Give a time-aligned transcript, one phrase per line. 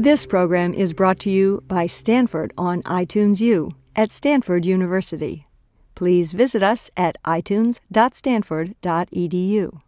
[0.00, 5.46] This program is brought to you by Stanford on iTunes U at Stanford University.
[5.94, 9.80] Please visit us at itunes.stanford.edu.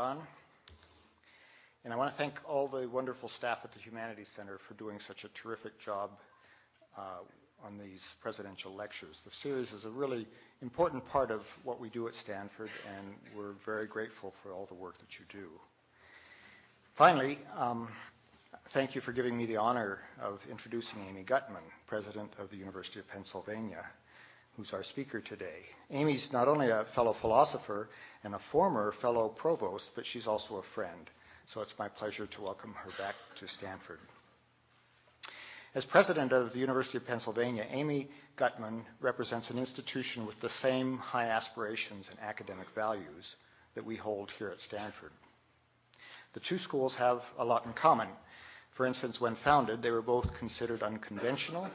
[0.00, 0.22] John.
[1.84, 4.98] And I want to thank all the wonderful staff at the Humanities Center for doing
[4.98, 6.12] such a terrific job
[6.96, 7.20] uh,
[7.62, 9.20] on these presidential lectures.
[9.26, 10.26] The series is a really
[10.62, 14.74] important part of what we do at Stanford, and we're very grateful for all the
[14.74, 15.50] work that you do.
[16.94, 17.86] Finally, um,
[18.70, 23.00] thank you for giving me the honor of introducing Amy Gutmann, president of the University
[23.00, 23.84] of Pennsylvania,
[24.56, 25.66] who's our speaker today.
[25.90, 27.90] Amy's not only a fellow philosopher
[28.24, 31.10] and a former fellow provost, but she's also a friend.
[31.46, 33.98] So it's my pleasure to welcome her back to Stanford.
[35.74, 40.98] As president of the University of Pennsylvania, Amy Gutmann represents an institution with the same
[40.98, 43.36] high aspirations and academic values
[43.74, 45.12] that we hold here at Stanford.
[46.32, 48.08] The two schools have a lot in common.
[48.70, 51.68] For instance, when founded, they were both considered unconventional.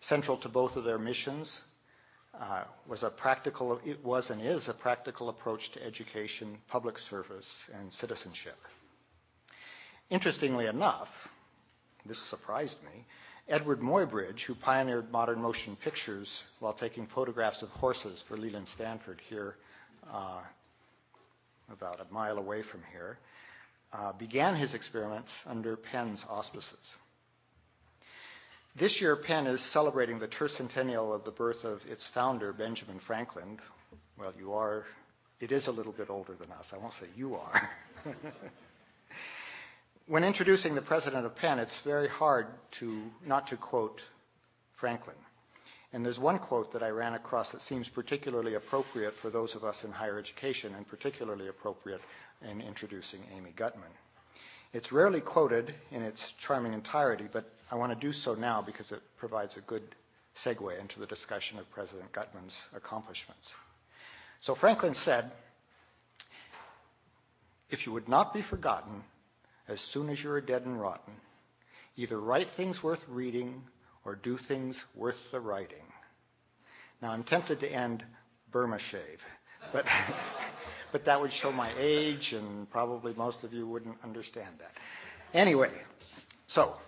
[0.00, 1.62] Central to both of their missions
[2.86, 7.92] was a practical, it was and is a practical approach to education, public service, and
[7.92, 8.58] citizenship.
[10.10, 11.32] Interestingly enough,
[12.06, 13.04] this surprised me,
[13.50, 19.20] Eadweard Muybridge, who pioneered modern motion pictures while taking photographs of horses for Leland Stanford
[19.28, 19.56] here,
[20.12, 20.40] uh,
[21.72, 23.18] about a mile away from here,
[23.92, 26.96] uh, began his experiments under Penn's auspices.
[28.76, 33.58] This year, Penn is celebrating the tercentennial of the birth of its founder, Benjamin Franklin.
[34.16, 34.84] Well, you are,
[35.40, 36.72] it is a little bit older than us.
[36.72, 37.70] I won't say you are.
[40.06, 44.00] when introducing the president of Penn, it's very hard to not to quote
[44.74, 45.16] Franklin.
[45.92, 49.64] And there's one quote that I ran across that seems particularly appropriate for those of
[49.64, 52.02] us in higher education and particularly appropriate
[52.48, 53.92] in introducing Amy Gutmann.
[54.72, 58.92] It's rarely quoted in its charming entirety, but I want to do so now because
[58.92, 59.94] it provides a good
[60.34, 63.56] segue into the discussion of President Gutmann's accomplishments.
[64.40, 65.30] So Franklin said,
[67.70, 69.02] if you would not be forgotten
[69.66, 71.14] as soon as you are dead and rotten,
[71.96, 73.62] either write things worth reading
[74.04, 75.92] or do things worth the writing.
[77.02, 78.04] Now I'm tempted to end
[78.50, 79.22] Burma shave,
[79.72, 79.86] but,
[80.92, 84.72] but that would show my age and probably most of you wouldn't understand that.
[85.34, 85.70] Anyway,
[86.46, 86.80] so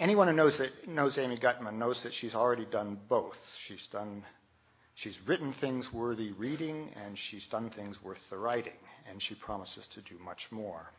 [0.00, 3.54] anyone who knows, that, knows Amy Gutmann knows that she's already done both.
[3.56, 4.24] She's done,
[4.94, 8.78] she's written things worthy reading, and she's done things worth the writing,
[9.08, 10.90] and she promises to do much more.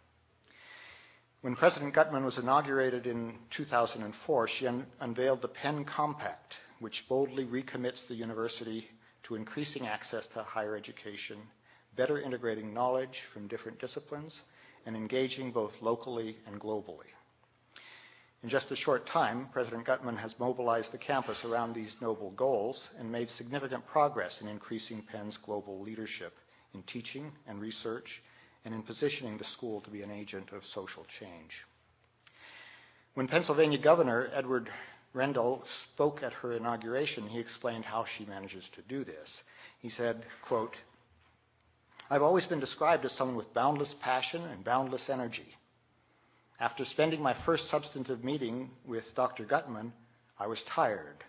[1.42, 7.46] When President Gutmann was inaugurated in 2004, she un- unveiled the Penn Compact, which boldly
[7.46, 8.88] recommits the university
[9.24, 11.38] to increasing access to higher education,
[11.96, 14.44] better integrating knowledge from different disciplines,
[14.86, 17.10] and engaging both locally and globally.
[18.44, 22.90] In just a short time, President Gutmann has mobilized the campus around these noble goals
[22.98, 26.38] and made significant progress in increasing Penn's global leadership
[26.74, 28.24] in teaching and research
[28.66, 31.66] and in positioning the school to be an agent of social change.
[33.14, 34.70] When Pennsylvania Governor Edward
[35.14, 39.44] Rendell spoke at her inauguration, he explained how she manages to do this.
[39.78, 40.78] He said, quote,
[42.10, 45.58] I've always been described as someone with boundless passion and boundless energy.
[46.62, 49.46] After spending my first substantive meeting with Dr.
[49.46, 49.94] Gutmann,
[50.38, 51.24] I was tired.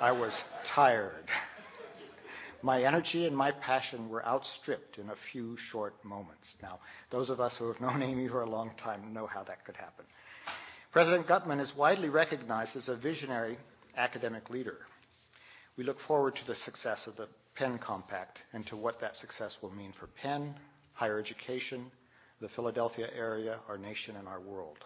[0.00, 1.26] I was tired.
[2.62, 6.56] my energy and my passion were outstripped in a few short moments.
[6.62, 6.78] Now,
[7.10, 9.76] those of us who have known Amy for a long time know how that could
[9.76, 10.06] happen.
[10.90, 13.58] President Gutmann is widely recognized as a visionary
[13.98, 14.78] academic leader.
[15.76, 19.58] We look forward to the success of the Penn Compact and to what that success
[19.60, 20.54] will mean for Penn,
[20.94, 21.90] higher education,
[22.40, 24.78] the Philadelphia area, our nation, and our world.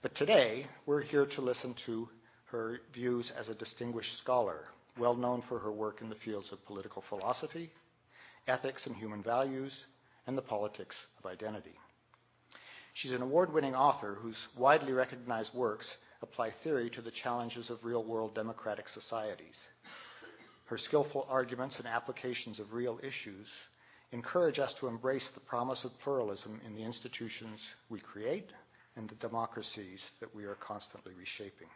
[0.00, 2.08] But today, we're here to listen to
[2.46, 6.64] her views as a distinguished scholar, well known for her work in the fields of
[6.64, 7.70] political philosophy,
[8.46, 9.86] ethics and human values,
[10.26, 11.78] and the politics of identity.
[12.94, 17.84] She's an award winning author whose widely recognized works apply theory to the challenges of
[17.84, 19.68] real world democratic societies.
[20.66, 23.52] Her skillful arguments and applications of real issues
[24.12, 28.50] encourage us to embrace the promise of pluralism in the institutions we create
[28.96, 31.68] and the democracies that we are constantly reshaping.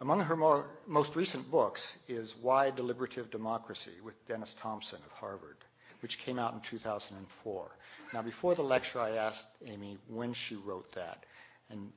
[0.00, 5.56] Among her more, most recent books is Why Deliberative Democracy with Dennis Thompson of Harvard,
[6.00, 7.70] which came out in 2004.
[8.12, 11.24] Now, before the lecture, I asked Amy when she wrote that,
[11.70, 11.92] and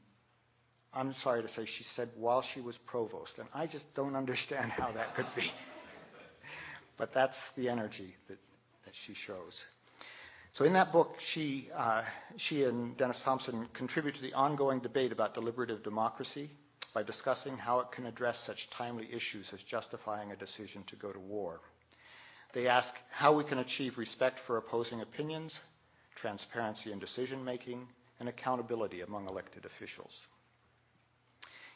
[0.94, 4.72] I'm sorry to say she said while she was provost, and I just don't understand
[4.72, 5.52] how that could be.
[6.98, 8.38] but that's the energy that,
[8.96, 9.66] she shows.
[10.52, 12.02] So in that book, she, uh,
[12.38, 16.50] she and Dennis Thompson contribute to the ongoing debate about deliberative democracy
[16.94, 21.12] by discussing how it can address such timely issues as justifying a decision to go
[21.12, 21.62] to war.
[22.54, 25.60] They ask how we can achieve respect for opposing opinions,
[26.16, 27.88] transparency in decision making,
[28.20, 30.28] and accountability among elected officials.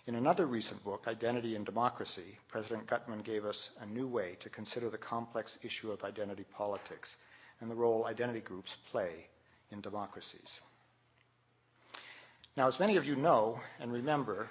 [0.06, 4.50] In another recent book, Identity and Democracy, President Gutmann gave us a new way to
[4.50, 7.16] consider the complex issue of identity politics
[7.62, 9.28] and the role identity groups play
[9.72, 10.60] in democracies.
[12.58, 14.50] Now, as many of you know and remember,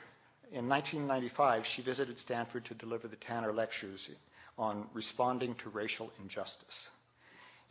[0.52, 4.08] in 1995, she visited Stanford to deliver the Tanner Lectures
[4.56, 6.88] on responding to racial injustice.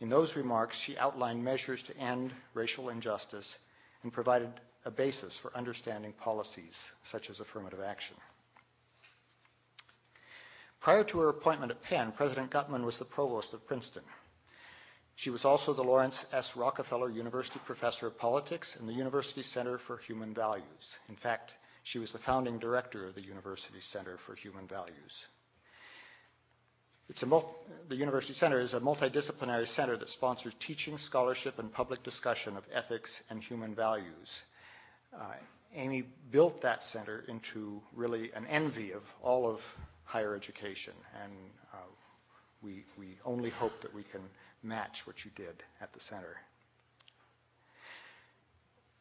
[0.00, 3.58] In those remarks, she outlined measures to end racial injustice
[4.04, 4.52] and provided
[4.84, 8.16] a basis for understanding policies such as affirmative action.
[10.80, 14.02] Prior to her appointment at Penn, President Gutmann was the provost of Princeton.
[15.14, 16.56] She was also the Laurance S.
[16.56, 20.96] Rockefeller University Professor of Politics and the University Center for Human Values.
[21.08, 21.52] In fact,
[21.84, 25.26] she was the founding director of the University Center for Human Values.
[27.08, 32.66] The University Center is a multidisciplinary center that sponsors teaching, scholarship, and public discussion of
[32.72, 34.42] ethics and human values.
[35.14, 35.34] Uh,
[35.74, 39.60] Amy built that center into really an envy of all of
[40.04, 41.32] higher education, and
[41.72, 41.76] uh,
[42.62, 44.20] we, we only hope that we can
[44.62, 46.36] match what you did at the center.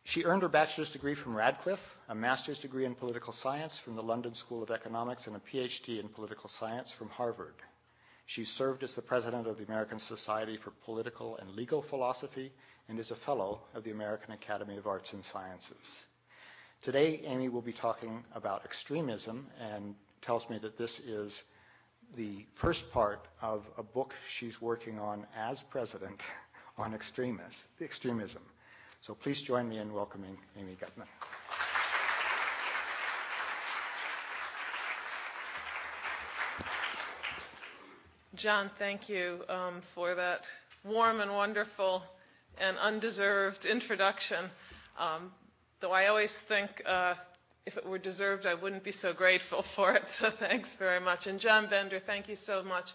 [0.04, 4.04] She earned her bachelor's degree from Radcliffe, a master's degree in political science from the
[4.04, 7.54] London School of Economics, and a PhD in political science from Harvard.
[8.26, 12.52] She served as the president of the American Society for Political and Legal Philosophy
[12.92, 16.02] and is a fellow of the American Academy of Arts and Sciences.
[16.82, 21.44] Today, Amy will be talking about extremism and tells me that this is
[22.18, 26.20] the first part of a book she's working on as president
[26.78, 28.42] on extremism.
[29.00, 31.08] So please join me in welcoming Amy Gutmann.
[38.36, 40.46] John, thank you um, for that
[40.84, 42.04] warm and wonderful
[42.62, 44.46] and undeserved introduction.
[44.98, 45.32] Um,
[45.80, 47.16] though I always think uh,
[47.66, 50.10] if it were deserved, I wouldn't be so grateful for it.
[50.10, 51.28] So thanks very much.
[51.28, 52.94] And John Bender, thank you so much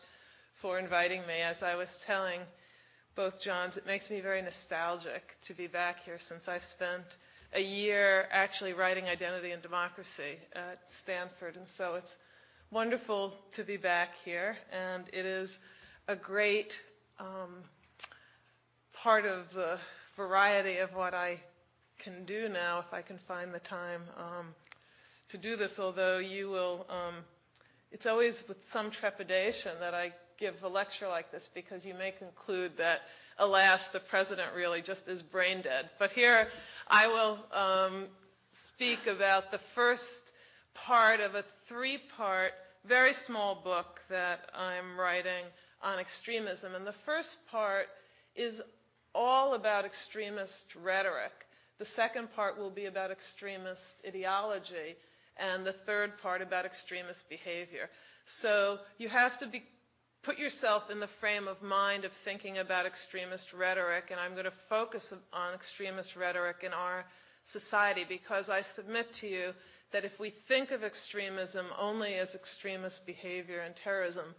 [0.55, 1.41] for inviting me.
[1.43, 2.41] As I was telling
[3.17, 7.17] both Johns, it makes me very nostalgic to be back here since I spent
[7.55, 11.57] a year actually writing Identity and Democracy at Stanford.
[11.57, 12.17] And so it's
[12.71, 14.59] wonderful to be back here.
[14.73, 15.59] And it is
[16.09, 16.81] a great
[17.19, 17.63] um,
[19.07, 19.79] part of the
[20.17, 21.39] variety of what I
[21.97, 24.47] can do now if I can find the time um,
[25.29, 27.15] to do this, although you will, um,
[27.93, 30.11] it's always with some trepidation that I
[30.41, 33.03] give a lecture like this because you may conclude that,
[33.39, 35.89] alas, the president really just is brain dead.
[36.01, 36.49] But here
[36.89, 38.07] I will um,
[38.51, 40.33] speak about the first
[40.75, 45.45] part of a three part, very small book that I'm writing
[45.81, 46.75] on extremism.
[46.75, 47.87] And the first part
[48.35, 48.61] is
[49.17, 51.47] all about extremist rhetoric.
[51.79, 54.97] The second part will be about extremist ideology,
[55.39, 57.89] and the third part about extremist behavior.
[58.27, 59.63] So you have to be,
[60.23, 64.45] put yourself in the frame of mind of thinking about extremist rhetoric, and I'm going
[64.45, 67.07] to focus on extremist rhetoric in our
[67.45, 69.55] society because I submit to you
[69.93, 74.35] that if we think of extremism only as extremist behavior and terrorism,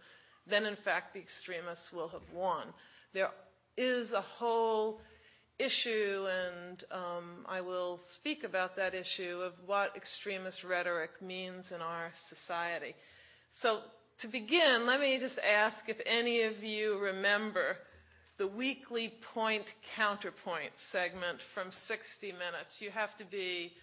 [0.46, 2.66] then in fact the extremists will have won.
[3.12, 3.30] There
[3.78, 5.00] is a whole
[5.58, 11.80] issue, and um, I will speak about that issue of what extremist rhetoric means in
[11.80, 12.94] our society.
[13.52, 13.80] So,
[14.18, 17.76] to begin, let me just ask if any of you remember
[18.36, 22.80] the weekly point counterpoint segment from 60 Minutes.
[22.80, 23.74] You have to be,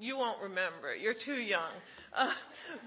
[0.00, 1.70] you won't remember, you're too young.
[2.12, 2.32] Uh,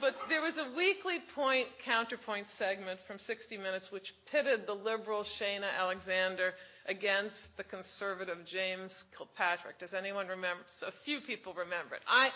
[0.02, 5.22] but there was a weekly point counterpoint segment from 60 Minutes which pitted the liberal
[5.22, 6.56] Shana Alexander
[6.88, 9.80] against the conservative James Kilpatrick.
[9.80, 10.64] Does anyone remember?
[10.66, 12.02] So few people remember it.
[12.08, 12.32] I,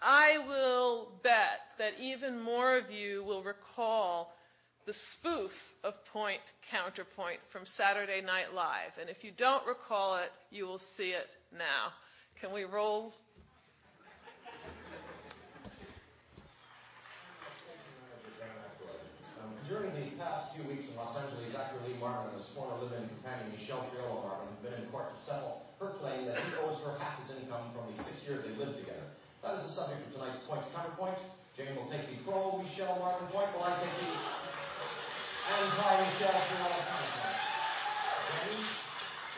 [0.00, 4.34] I will bet that even more of you will recall
[4.86, 8.98] the spoof of Point Counterpoint from Saturday Night Live.
[9.00, 11.92] And if you don't recall it, you will see it now.
[12.40, 13.12] Can we roll?
[19.70, 23.06] During the past few weeks in Los Angeles, actor Lee Marvin and his former living
[23.06, 26.82] companion Michelle Triola Marvin have been in court to settle her claim that he owes
[26.82, 29.06] her half his income from the six years they lived together.
[29.38, 31.14] That is the subject of tonight's point to counterpoint.
[31.54, 36.80] Jane will take the pro Michelle Marvin point, while I take the anti Michelle Triola
[36.82, 37.38] counterpoint.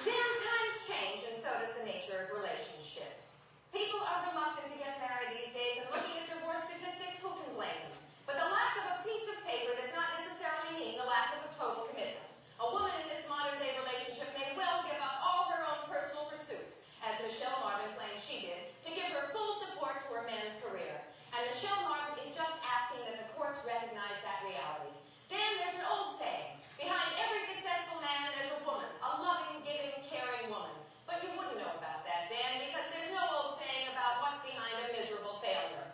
[0.09, 3.45] Dan times change, and so does the nature of relationships.
[3.77, 7.53] People are reluctant to get married these days, and looking at divorce statistics, who can
[7.53, 8.04] blame them?
[8.25, 11.45] But the lack of a piece of paper does not necessarily mean the lack of
[11.45, 12.25] a total commitment.
[12.57, 16.25] A woman in this modern day relationship may well give up all her own personal
[16.33, 20.57] pursuits, as Michelle Marvin claims she did, to give her full support to her man's
[20.65, 21.05] career.
[21.37, 24.97] And Michelle Marvin is just asking that the courts recognize that reality.
[25.29, 29.93] Dan, there's an old saying behind every successful man, there's a woman, a loving, giving,
[30.09, 30.73] caring woman.
[31.05, 34.73] But you wouldn't know about that, Dan, because there's no old saying about what's behind
[34.81, 35.93] a miserable failure.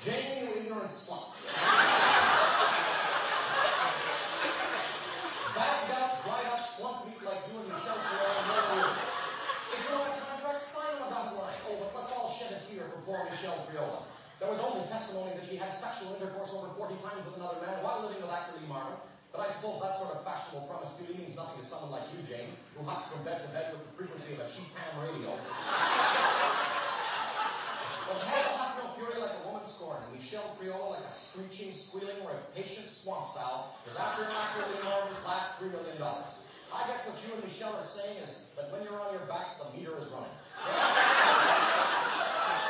[0.00, 1.34] Jane, you ignorant slut.
[5.52, 9.16] Bagged up, dried up, slump meat like you and Michelle Triola never is.
[9.72, 11.58] If you want a contract, sign on the dotted line.
[11.68, 14.02] Oh, but let's all shed a tear for poor Michelle Triola.
[14.42, 17.78] There was only testimony that she had sexual intercourse over 40 times with another man
[17.86, 18.98] while living with actor Lee Marvin.
[19.30, 22.50] But I suppose that sort of fashionable promiscuity means nothing to someone like you, Jane,
[22.74, 25.30] who hops from bed to bed with the frequency of a cheap ham radio.
[28.10, 31.70] But hell have no fury like a woman scorned, and Michelle Triola like a screeching,
[31.70, 35.94] squealing, rapacious swamp sow is after actor Lee Marvin's last $3 million.
[36.02, 39.62] I guess what you and Michelle are saying is that when you're on your backs,
[39.62, 40.34] the meter is running.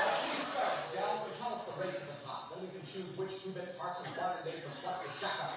[0.00, 2.52] Well, please spare us, gals, and tell us the rates at the top.
[2.52, 5.54] Then we can choose which two-bit tarts and bargain basement sluts to shack up.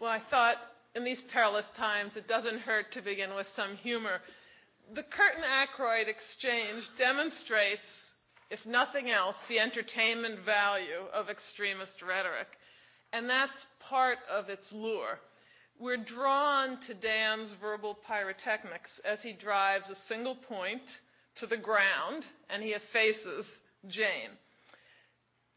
[0.00, 0.58] Well, I thought
[0.94, 4.20] in these perilous times it doesn't hurt to begin with some humor.
[4.94, 8.14] The Curtin Aykroyd exchange demonstrates,
[8.50, 12.58] if nothing else, the entertainment value of extremist rhetoric.
[13.12, 15.18] And that's part of its lure.
[15.80, 20.98] We're drawn to Dan's verbal pyrotechnics as he drives a single point
[21.36, 24.30] to the ground and he effaces Jane.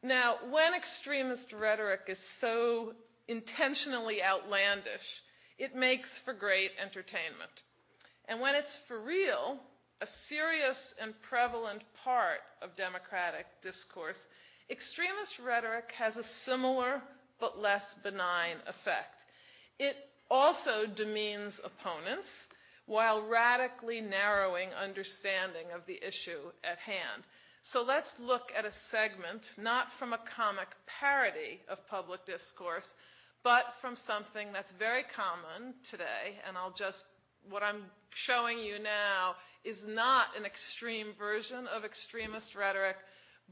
[0.04, 2.94] Now, when extremist rhetoric is so
[3.28, 5.24] intentionally outlandish,
[5.58, 7.64] it makes for great entertainment.
[8.26, 9.60] And when it's for real,
[10.02, 14.28] a serious and prevalent part of democratic discourse,
[14.70, 17.02] extremist rhetoric has a similar
[17.40, 19.26] but less benign effect.
[19.80, 22.48] It also demeans opponents
[22.86, 27.24] while radically narrowing understanding of the issue at hand.
[27.62, 32.96] So let's look at a segment not from a comic parody of public discourse,
[33.44, 36.40] but from something that's very common today.
[36.48, 37.06] And I'll just,
[37.50, 39.36] what I'm showing you now
[39.66, 42.98] is not an extreme version of extremist rhetoric,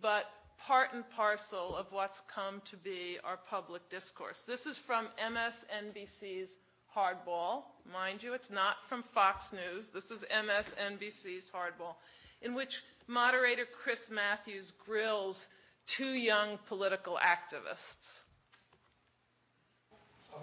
[0.01, 0.25] but
[0.57, 4.41] part and parcel of what's come to be our public discourse.
[4.41, 6.57] This is from MSNBC's
[6.95, 7.63] Hardball.
[7.91, 9.87] Mind you, it's not from Fox News.
[9.87, 11.95] This is MSNBC's Hardball,
[12.41, 15.49] in which moderator Chris Matthews grills
[15.85, 18.21] two young political activists.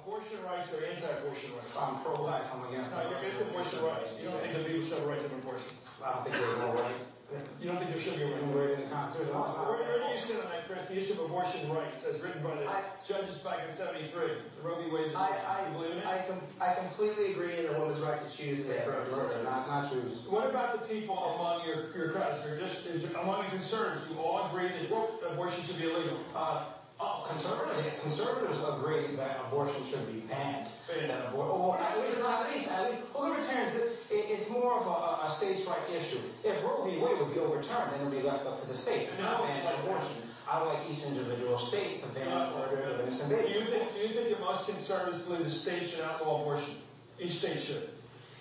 [0.02, 1.78] Abortion rights or anti-abortion rights?
[1.80, 2.50] I'm pro-life.
[2.52, 2.94] I'm against.
[2.94, 4.18] No, you're against abortion rights.
[4.20, 5.76] You don't think that people should have a right to an abortion?
[6.04, 7.15] I don't think there's no right.
[7.60, 9.34] You don't think there should be a right to Anywhere in the Constitution.
[9.34, 9.66] No, it's not.
[9.66, 10.86] Where, where do you stand on that, Chris?
[10.86, 14.62] The issue of abortion rights as written by the I- judges back in 73, the
[14.62, 14.86] Roe v.
[14.94, 15.18] Wade decision.
[15.18, 16.06] I, you believe in it?
[16.06, 18.94] I, I, com- I completely agree in a woman's right to choose and make her
[18.94, 19.42] own decisions.
[19.42, 20.30] not, not choose.
[20.30, 22.46] What about the people among your, your crowds?
[22.46, 26.22] Or just is there, among the conservatives who all agree that abortion should be illegal?
[26.30, 30.68] Uh, oh, conservatives, conservatives agree that abortion should be banned.
[30.88, 31.10] Banned.
[31.10, 34.86] That abor- or at least, at least, at least, well, libertarians, it, it's more of
[34.86, 36.18] a, a states' right issue.
[36.44, 36.98] If Roe v.
[36.98, 39.12] Wade would be overturned, then it would be left up to the states.
[39.14, 40.22] It's not No, banning like- abortion.
[40.48, 43.54] I would like each individual state to ban Uh, murder of innocent Do babies.
[43.56, 46.76] you think do you think that most conservatives believe the state should outlaw abortion?
[47.18, 47.90] Each state should.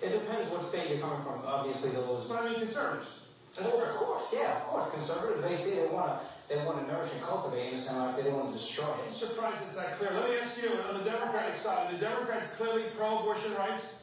[0.00, 1.42] It depends what state you're coming from.
[1.44, 2.28] Obviously, those.
[2.30, 3.26] But I mean conservatives.
[3.58, 4.90] Well, of course, yeah, of course.
[4.92, 8.16] Conservatives, they say they want to, they want to nourish and cultivate innocent life.
[8.16, 8.98] They don't want to destroy it.
[9.02, 9.14] I'm it.
[9.14, 10.14] surprised it's that clear.
[10.14, 13.96] Let me ask you, on the Democratic side, are the Democrats clearly pro-abortion rights?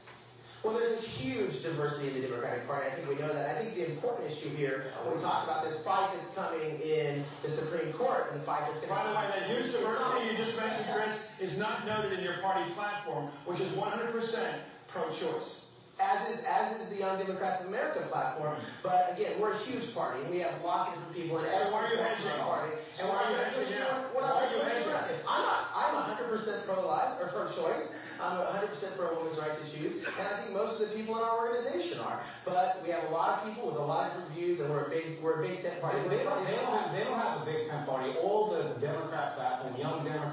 [0.63, 2.87] Well, there's a huge diversity in the Democratic Party.
[2.87, 3.51] I think we know that.
[3.51, 7.21] I think the important issue here, when we talk about this fight that's coming in
[7.43, 10.31] the Supreme Court and the fight that's going to By the way, that huge diversity
[10.31, 14.55] you just mentioned, Chris, is not noted in your party platform, which is 100%
[14.87, 15.62] pro-choice.
[16.01, 18.57] As is as is the Young Democrats of America platform.
[18.81, 20.21] But again, we're a huge party.
[20.23, 22.41] And we have lots of different people in every why are you hedging?
[22.41, 22.71] party.
[22.97, 23.81] So why are you hedging?
[24.13, 24.93] Why are you hedging?
[25.27, 25.69] I'm not.
[25.75, 27.99] I'm 100% pro-life or pro-choice.
[28.21, 30.95] I'm 100% 100% for a woman's right to choose, and I think most of the
[30.95, 32.19] people in our organization are.
[32.45, 34.85] But we have a lot of people with a lot of different views, and we're
[34.85, 35.97] a big, we're a big tent party.
[36.09, 38.13] They, they, don't, they, don't have, they don't have a big tent party.
[38.21, 40.32] All the Democrat platform, young Democrats,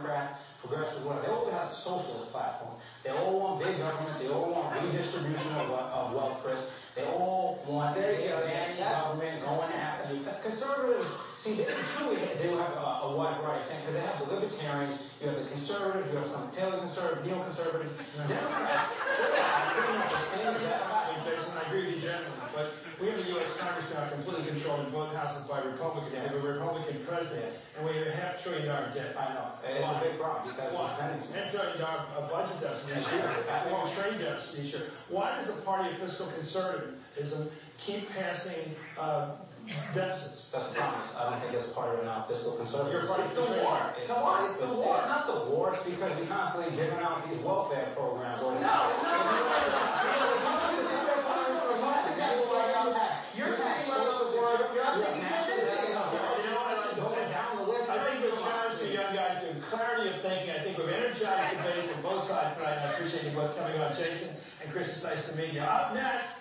[0.61, 2.77] progressives, whatever, they all have a socialist platform.
[3.03, 4.19] They all want big government.
[4.21, 6.77] They all want redistribution of, of wealth, Chris.
[6.95, 10.21] They all want There big That's- government going after you.
[10.43, 14.05] Conservatives, see, they truly they will have a, a wide variety of things because they
[14.05, 18.29] have the libertarians, you have the conservatives, you have some paleoconservatives, neoconservatives, mm-hmm.
[18.29, 18.91] Democrats.
[19.17, 22.75] They are pretty much the same exact Hey, Jason, I agree with you generally, but
[23.01, 23.57] we have a U.S.
[23.57, 26.13] Congress now completely controlled in both houses by Republicans.
[26.13, 29.17] We have a Republican president, and we have a half trillion dollar debt.
[29.17, 29.47] I know.
[29.65, 30.85] And it's a big problem because Why?
[30.85, 31.33] too much.
[31.33, 33.25] Half trillion dollar budget deficit each year,
[33.73, 34.85] or trade deficit each year.
[35.09, 39.33] Why does the party of fiscal conservatism keep passing uh,
[39.97, 40.53] deficits?
[40.53, 41.17] That's the promise.
[41.17, 43.01] I don't think it's part of enough fiscal conservative.
[43.01, 43.81] You're part It's the the war.
[43.97, 44.93] It's, Come on, it's the war.
[44.99, 45.73] It's not the war.
[45.73, 48.43] It's because you're constantly giving out these welfare programs.
[48.43, 50.41] Or No, no, no,
[53.37, 55.89] You're talking about the word, you're not taking anything.
[55.89, 57.31] You know what I like to Going think?
[57.33, 57.89] down the list.
[57.89, 60.51] I think the challenge to young guys to clarity of thinking.
[60.51, 62.83] I think we've energized the base on both sides tonight.
[62.83, 63.95] and I appreciate you both coming on.
[63.95, 64.37] Jason
[64.73, 65.61] Chris, nice to meet you.
[65.61, 66.39] Up next.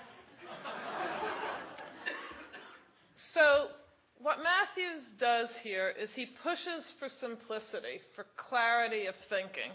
[3.15, 3.69] So,
[4.19, 9.71] what Matthews does here is he pushes for simplicity, for clarity of thinking,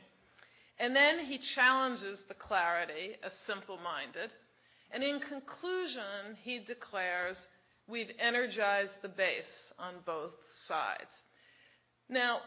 [0.78, 4.32] and then he challenges the clarity as simple minded.
[4.90, 7.48] And in conclusion, he declares,
[7.86, 11.22] We've energized the base on both sides.
[12.08, 12.40] Now,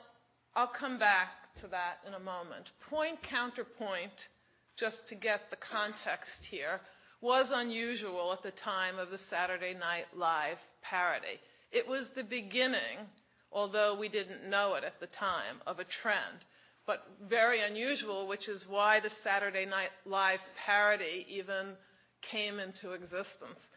[0.55, 2.71] I'll come back to that in a moment.
[2.89, 4.29] Point counterpoint,
[4.77, 6.79] just to get the context here,
[7.19, 11.39] was unusual at the time of the Saturday Night Live parody.
[11.71, 13.09] It was the beginning,
[13.51, 16.45] although we didn't know it at the time, of a trend,
[16.85, 21.73] but very unusual, which is why the Saturday Night Live parody even
[22.21, 23.71] came into existence.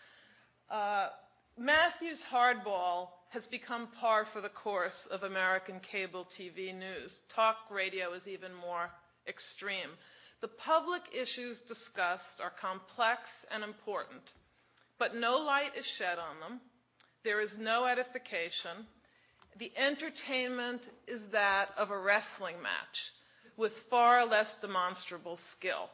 [0.71, 1.09] Uh,
[1.57, 7.23] Matthew's hardball has become par for the course of American cable TV news.
[7.29, 8.91] Talk radio is even more
[9.27, 9.91] extreme.
[10.41, 14.33] The public issues discussed are complex and important,
[14.99, 16.61] but no light is shed on them.
[17.23, 18.87] There is no edification.
[19.59, 23.13] The entertainment is that of a wrestling match
[23.59, 25.91] with far less demonstrable skill.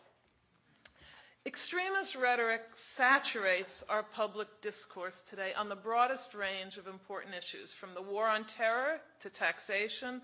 [1.44, 7.94] Extremist rhetoric saturates our public discourse today on the broadest range of important issues, from
[7.94, 10.20] the war on terror to taxation,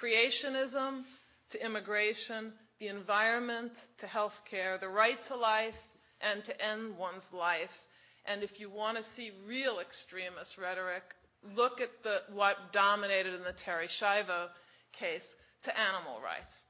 [0.00, 1.04] creationism
[1.50, 2.52] to immigration,
[2.84, 5.88] the environment to health care, the right to life
[6.20, 7.80] and to end one's life.
[8.26, 11.14] And if you want to see real extremist rhetoric,
[11.56, 14.48] look at the, what dominated in the Terri Schiavo
[14.92, 16.66] case to animal rights.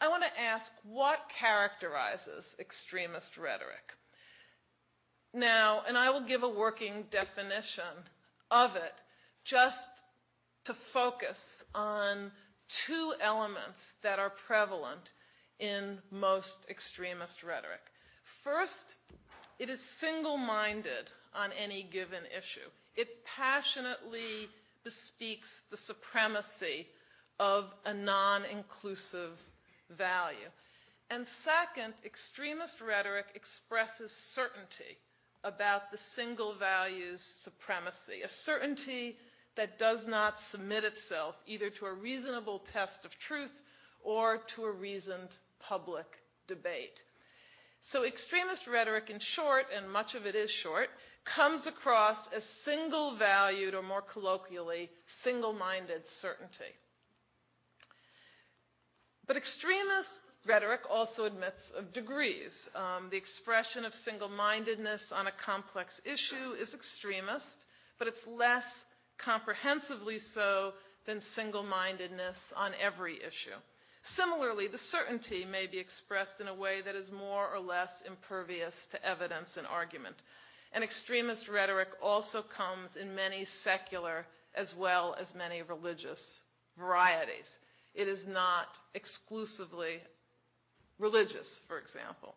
[0.00, 3.94] I want to ask what characterizes extremist rhetoric?
[5.32, 7.84] Now, and I will give a working definition
[8.50, 8.94] of it
[9.44, 9.86] just
[10.64, 12.32] to focus on
[12.86, 15.12] two elements that are prevalent
[15.60, 17.80] in most extremist rhetoric.
[18.24, 18.96] First,
[19.58, 22.68] it is single minded on any given issue.
[22.96, 24.48] It passionately
[24.82, 26.86] bespeaks the supremacy
[27.38, 29.40] of a non inclusive
[29.90, 30.50] value.
[31.10, 34.98] And second, extremist rhetoric expresses certainty
[35.44, 39.16] about the single value's supremacy, a certainty
[39.56, 43.62] that does not submit itself either to a reasonable test of truth
[44.02, 46.06] or to a reasoned public
[46.46, 47.02] debate.
[47.80, 50.88] So, extremist rhetoric, in short, and much of it is short,
[51.24, 56.74] comes across as single valued, or more colloquially, single minded certainty.
[59.26, 62.68] But extremist rhetoric also admits of degrees.
[62.74, 67.66] Um, the expression of single mindedness on a complex issue is extremist,
[67.98, 68.86] but it's less
[69.18, 70.74] comprehensively so
[71.06, 73.56] than single mindedness on every issue.
[74.02, 78.86] Similarly, the certainty may be expressed in a way that is more or less impervious
[78.86, 80.16] to evidence and argument.
[80.72, 86.42] And extremist rhetoric also comes in many secular as well as many religious
[86.76, 87.60] varieties.
[87.94, 90.00] It is not exclusively
[90.98, 92.34] religious, for example.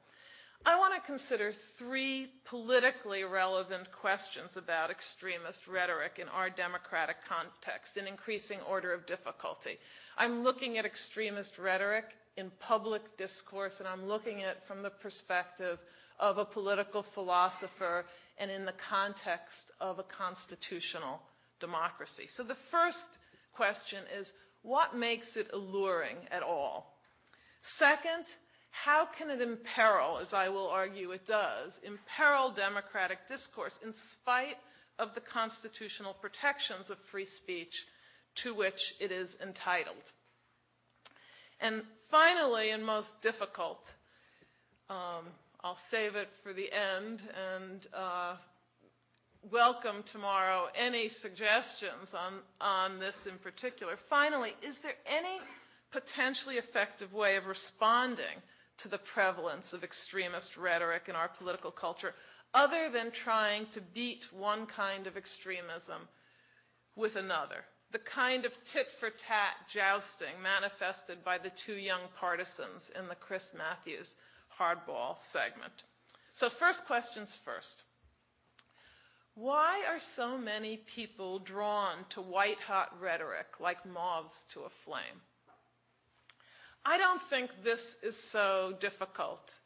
[0.66, 7.96] I want to consider three politically relevant questions about extremist rhetoric in our democratic context
[7.98, 9.78] in increasing order of difficulty.
[10.18, 14.90] I'm looking at extremist rhetoric in public discourse, and I'm looking at it from the
[14.90, 15.80] perspective
[16.20, 18.06] of a political philosopher
[18.38, 21.22] and in the context of a constitutional
[21.60, 22.28] democracy.
[22.28, 23.20] So the first
[23.54, 26.98] question is what makes it alluring at all?
[27.62, 28.36] Second,
[28.84, 34.58] how can it imperil, as I will argue it does, imperil democratic discourse in spite
[35.00, 37.88] of the constitutional protections of free speech
[38.36, 40.12] to which it is entitled?
[41.60, 43.96] And finally, and most difficult,
[44.92, 45.26] um,
[45.64, 47.24] I'll save it for the end
[47.56, 48.36] and uh,
[49.50, 53.96] welcome tomorrow any suggestions on, on this in particular.
[53.96, 55.42] Finally, is there any
[55.92, 58.44] potentially effective way of responding
[58.78, 62.14] to the prevalence of extremist rhetoric in our political culture
[62.54, 66.08] other than trying to beat one kind of extremism
[66.96, 67.66] with another?
[67.92, 73.16] The kind of tit for tat jousting manifested by the two young partisans in the
[73.16, 74.18] Chris Matthews
[74.60, 75.84] hardball segment.
[76.32, 77.84] So, first questions first.
[79.36, 85.22] Why are so many people drawn to white hot rhetoric like moths to a flame?
[86.86, 89.60] I don't think this is so difficult.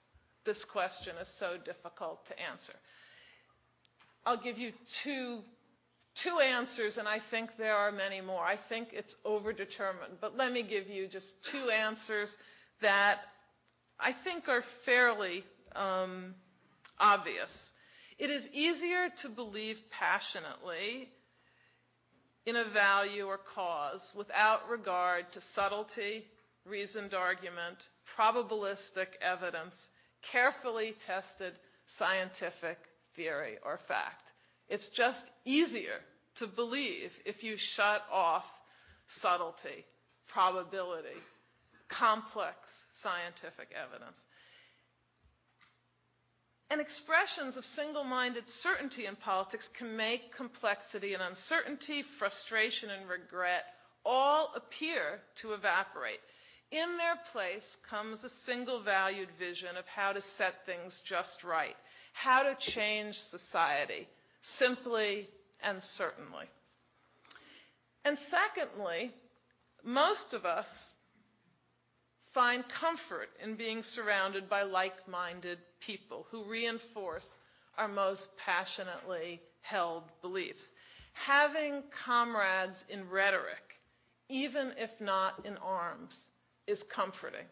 [0.43, 2.74] This question is so difficult to answer.
[4.26, 5.41] I'll give you two,
[6.15, 8.43] two answers, and I think there are many more.
[8.43, 12.38] I think it's overdetermined, but let me give you just two answers
[12.82, 13.21] that
[14.00, 15.43] I think are fairly
[15.76, 16.36] um,
[17.00, 17.74] obvious.
[18.17, 21.10] It is easier to believe passionately
[22.45, 26.26] in a value or cause without regard to subtlety,
[26.65, 31.54] reasoned argument, probabilistic evidence, carefully tested
[31.86, 32.78] scientific
[33.15, 34.32] theory or fact.
[34.69, 36.02] It's just easier
[36.36, 38.62] to believe if you shut off
[39.08, 39.86] subtlety,
[40.28, 41.19] probability,
[41.89, 44.28] complex scientific evidence.
[46.69, 53.10] And expressions of single minded certainty in politics can make complexity and uncertainty, frustration and
[53.10, 53.65] regret
[54.06, 56.21] all appear to evaporate.
[56.71, 61.75] In their place comes a single valued vision of how to set things just right,
[62.13, 64.07] how to change society,
[64.39, 65.27] simply
[65.62, 66.45] and certainly.
[68.05, 69.12] And secondly,
[69.84, 70.93] most of us
[72.31, 77.39] find comfort in being surrounded by like minded people who reinforce
[77.77, 80.73] our most passionately held beliefs.
[81.12, 83.79] Having comrades in rhetoric,
[84.29, 86.29] even if not in arms,
[86.71, 87.45] is comforting.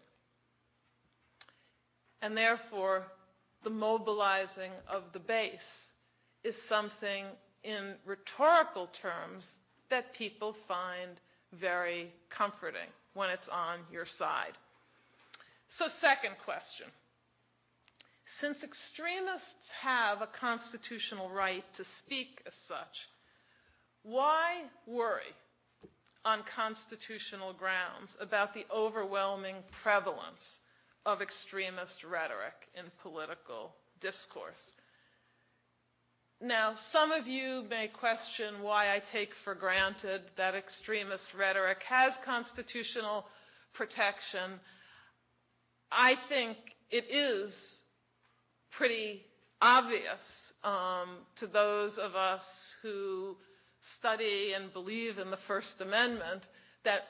[2.21, 3.05] And therefore,
[3.63, 5.91] the mobilizing of the base
[6.43, 7.25] is something
[7.63, 9.57] in rhetorical terms
[9.89, 11.19] that people find
[11.51, 14.53] very comforting when it's on your side.
[15.67, 16.87] So, second question.
[18.25, 23.09] Since extremists have a constitutional right to speak as such,
[24.03, 25.33] why worry
[26.25, 30.61] on constitutional grounds about the overwhelming prevalence
[31.05, 34.73] of extremist rhetoric in political discourse?
[36.41, 42.15] Now, some of you may question why I take for granted that extremist rhetoric has
[42.17, 43.27] constitutional
[43.73, 44.59] protection.
[45.91, 46.57] I think
[46.91, 47.81] it is
[48.71, 49.25] pretty
[49.61, 53.35] obvious um, to those of us who
[53.81, 56.49] study and believe in the First Amendment
[56.83, 57.07] that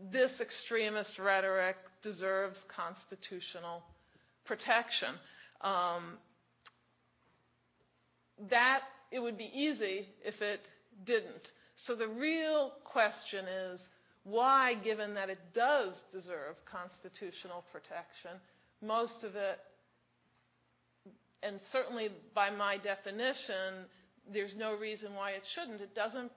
[0.00, 3.82] this extremist rhetoric deserves constitutional
[4.44, 5.14] protection.
[5.60, 6.18] Um,
[8.48, 10.66] that it would be easy if it
[11.04, 11.52] didn't.
[11.76, 13.88] So the real question is
[14.24, 18.30] why, given that it does deserve constitutional protection,
[18.82, 19.60] most of it,
[21.42, 23.86] and certainly by my definition,
[24.32, 25.80] there's no reason why it shouldn't.
[25.80, 26.32] It doesn't,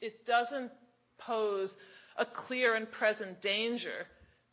[0.00, 0.70] it doesn't
[1.18, 1.76] pose
[2.16, 4.06] a clear and present danger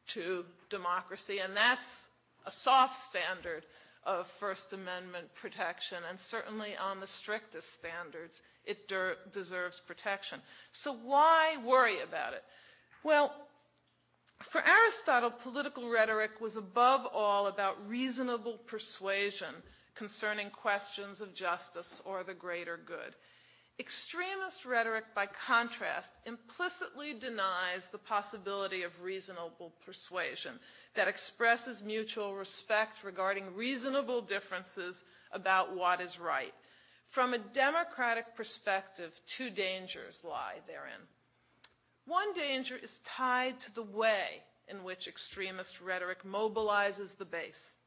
[0.07, 2.09] to democracy, and that's
[2.45, 3.65] a soft standard
[4.03, 10.39] of First Amendment protection, and certainly on the strictest standards, it de- deserves protection.
[10.71, 12.43] So, why worry about it?
[13.03, 13.33] Well,
[14.41, 19.53] for Aristotle, political rhetoric was above all about reasonable persuasion
[19.95, 23.15] concerning questions of justice or the greater good.
[23.79, 30.59] Extremist rhetoric, by contrast, implicitly denies the possibility of reasonable persuasion
[30.95, 36.53] that expresses mutual respect regarding reasonable differences about what is right.
[37.07, 41.07] From a democratic perspective, two dangers lie therein.
[42.05, 47.77] One danger is tied to the way in which extremist rhetoric mobilizes the base.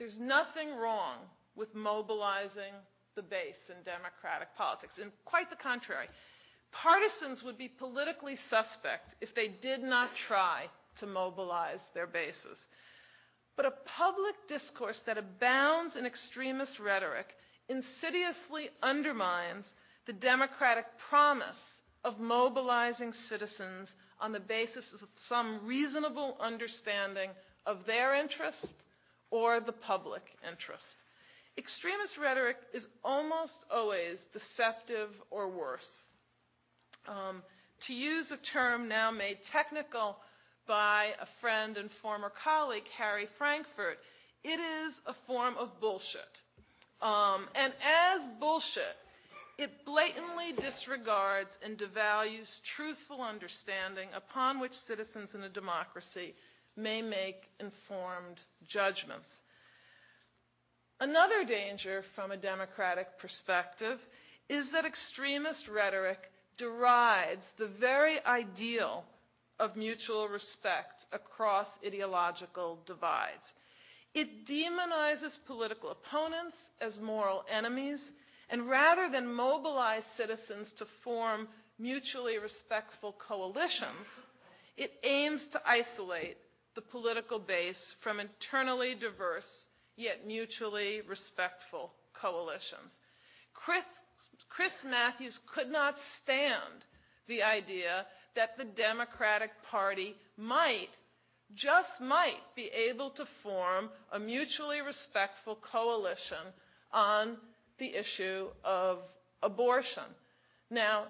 [0.00, 1.16] There's nothing wrong
[1.54, 2.72] with mobilizing
[3.16, 4.98] the base in democratic politics.
[4.98, 6.06] And quite the contrary.
[6.72, 12.68] Partisans would be politically suspect if they did not try to mobilize their bases.
[13.56, 17.36] but a public discourse that abounds in extremist rhetoric
[17.68, 19.74] insidiously undermines
[20.06, 27.28] the democratic promise of mobilizing citizens on the basis of some reasonable understanding
[27.66, 28.82] of their interest
[29.30, 31.02] or the public interest.
[31.56, 36.06] Extremist rhetoric is almost always deceptive or worse.
[37.08, 37.42] Um,
[37.80, 40.18] to use a term now made technical
[40.66, 43.98] by a friend and former colleague, Harry Frankfurt,
[44.44, 46.40] it is a form of bullshit.
[47.02, 48.96] Um, and as bullshit,
[49.58, 56.34] it blatantly disregards and devalues truthful understanding upon which citizens in a democracy
[56.82, 59.42] may make informed judgments.
[61.00, 64.06] Another danger from a democratic perspective
[64.48, 69.04] is that extremist rhetoric derides the very ideal
[69.58, 73.54] of mutual respect across ideological divides.
[74.14, 78.12] It demonizes political opponents as moral enemies,
[78.50, 84.22] and rather than mobilize citizens to form mutually respectful coalitions,
[84.76, 86.36] it aims to isolate
[86.74, 93.00] the political base from internally diverse yet mutually respectful coalitions.
[93.52, 93.84] Chris,
[94.48, 96.86] Chris Matthews could not stand
[97.26, 100.90] the idea that the Democratic Party might,
[101.54, 106.54] just might, be able to form a mutually respectful coalition
[106.92, 107.36] on
[107.78, 109.02] the issue of
[109.42, 110.04] abortion.
[110.70, 111.06] Now,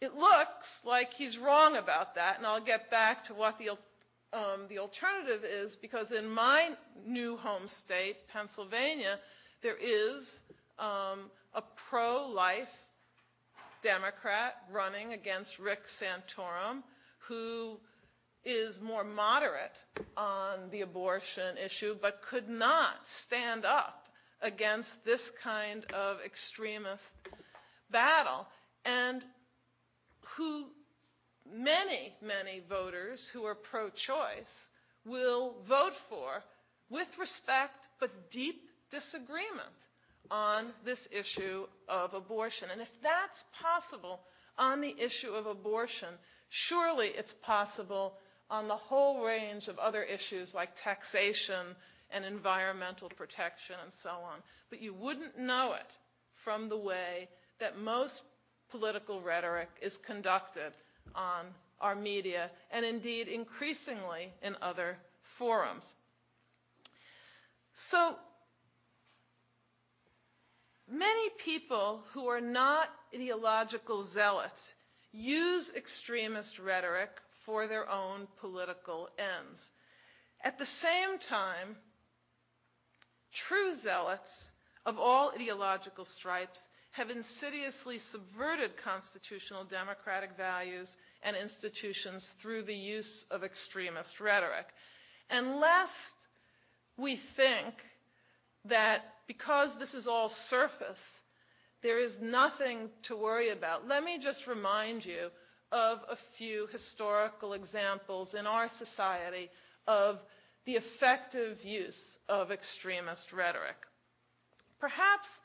[0.00, 3.70] it looks like he's wrong about that, and I'll get back to what the
[4.32, 6.70] um, the alternative is because in my
[7.04, 9.18] new home state, Pennsylvania,
[9.60, 10.42] there is
[10.78, 12.84] um, a pro life
[13.82, 16.82] Democrat running against Rick Santorum,
[17.18, 17.78] who
[18.44, 19.74] is more moderate
[20.16, 24.08] on the abortion issue, but could not stand up
[24.42, 27.16] against this kind of extremist
[27.90, 28.46] battle,
[28.84, 29.22] and
[30.40, 30.68] who
[31.54, 34.70] many, many voters who are pro choice
[35.04, 36.42] will vote for
[36.88, 39.88] with respect but deep disagreement
[40.30, 42.70] on this issue of abortion.
[42.72, 44.20] And if that's possible
[44.56, 46.08] on the issue of abortion,
[46.48, 48.14] surely it's possible
[48.50, 51.76] on the whole range of other issues like taxation
[52.10, 54.38] and environmental protection and so on.
[54.70, 55.90] But you wouldn't know it
[56.32, 58.24] from the way that most
[58.70, 60.72] political rhetoric is conducted
[61.14, 61.46] on
[61.80, 65.96] our media and indeed increasingly in other forums.
[67.72, 68.16] So
[70.90, 74.74] many people who are not ideological zealots
[75.12, 77.10] use extremist rhetoric
[77.44, 79.70] for their own political ends.
[80.42, 81.76] At the same time,
[83.32, 84.50] true zealots
[84.86, 93.26] of all ideological stripes have insidiously subverted constitutional democratic values and institutions through the use
[93.30, 94.66] of extremist rhetoric.
[95.28, 96.16] And lest
[96.96, 97.74] we think
[98.64, 101.22] that because this is all surface,
[101.82, 105.30] there is nothing to worry about, let me just remind you
[105.72, 109.48] of a few historical examples in our society
[109.86, 110.20] of
[110.64, 113.86] the effective use of extremist rhetoric.
[114.78, 115.40] Perhaps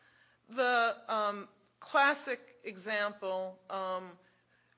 [0.49, 1.47] the um,
[1.79, 4.11] classic example um,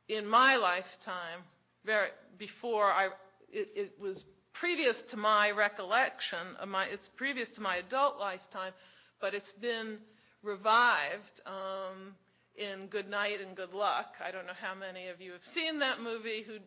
[0.08, 1.40] in my lifetime,
[1.86, 3.10] very, before I,
[3.52, 8.74] it, it, was previous to my recollection, of my, it's previous to my adult lifetime,
[9.20, 9.98] but it's been
[10.44, 12.16] revived um,
[12.56, 14.16] in Good Night and Good Luck.
[14.24, 16.60] I don't know how many of you have seen that movie who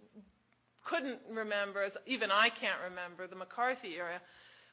[0.85, 4.21] couldn't remember, even I can't remember, the McCarthy era.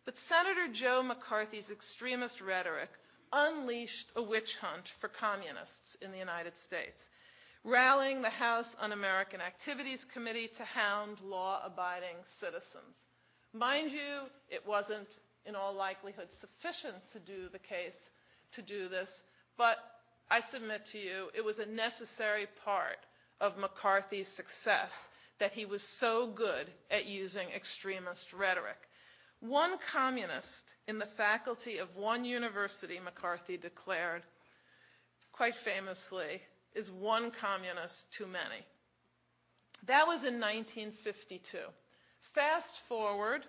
[0.06, 2.90] But Senator Joe McCarthy's extremist rhetoric
[3.34, 7.10] unleashed a witch hunt for communists in the United States,
[7.64, 13.06] rallying the House Un-American Activities Committee to hound law-abiding citizens.
[13.54, 18.10] Mind you, it wasn't in all likelihood sufficient to do the case
[18.52, 19.24] to do this,
[19.58, 19.78] but
[20.30, 23.00] I submit to you it was a necessary part
[23.40, 25.10] of McCarthy's success
[25.40, 28.87] that he was so good at using extremist rhetoric.
[29.40, 34.24] One communist in the faculty of one university, McCarthy declared,
[35.32, 36.42] quite famously,
[36.74, 38.66] is one communist too many.
[39.86, 41.58] That was in 1952.
[42.22, 43.46] Fast forward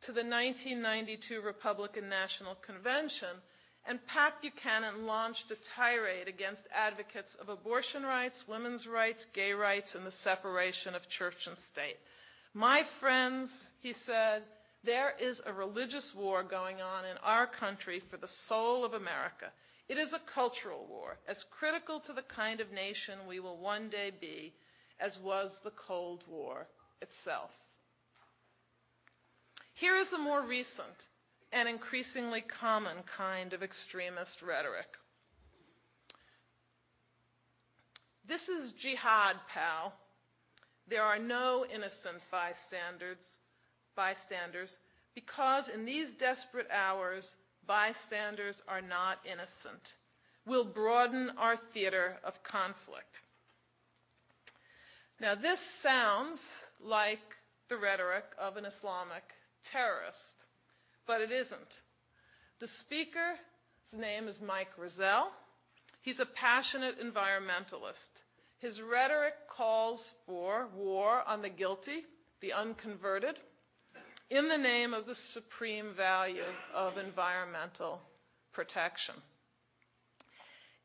[0.00, 3.40] to the 1992 Republican National Convention,
[3.86, 9.94] and Pat Buchanan launched a tirade against advocates of abortion rights, women's rights, gay rights,
[9.94, 11.98] and the separation of church and state.
[12.52, 14.42] My friends, he said,
[14.84, 19.50] There is a religious war going on in our country for the soul of America.
[19.88, 23.88] It is a cultural war, as critical to the kind of nation we will one
[23.88, 24.52] day be
[25.00, 26.66] as was the Cold War
[27.00, 27.50] itself.
[29.72, 31.08] Here is a more recent
[31.52, 34.96] and increasingly common kind of extremist rhetoric.
[38.26, 39.94] This is jihad, pal.
[40.86, 43.38] There are no innocent bystanders,
[43.94, 44.78] bystanders
[45.14, 49.94] because in these desperate hours, bystanders are not innocent.
[50.46, 53.22] We'll broaden our theater of conflict.
[55.20, 57.36] Now, this sounds like
[57.68, 59.22] the rhetoric of an Islamic
[59.64, 60.44] terrorist,
[61.06, 61.80] but it isn't.
[62.58, 63.38] The speaker's
[63.96, 65.32] name is Mike Roselle.
[66.02, 68.24] He's a passionate environmentalist.
[68.58, 72.04] His rhetoric calls for war on the guilty,
[72.40, 73.36] the unconverted,
[74.30, 76.42] in the name of the supreme value
[76.74, 78.00] of environmental
[78.52, 79.14] protection.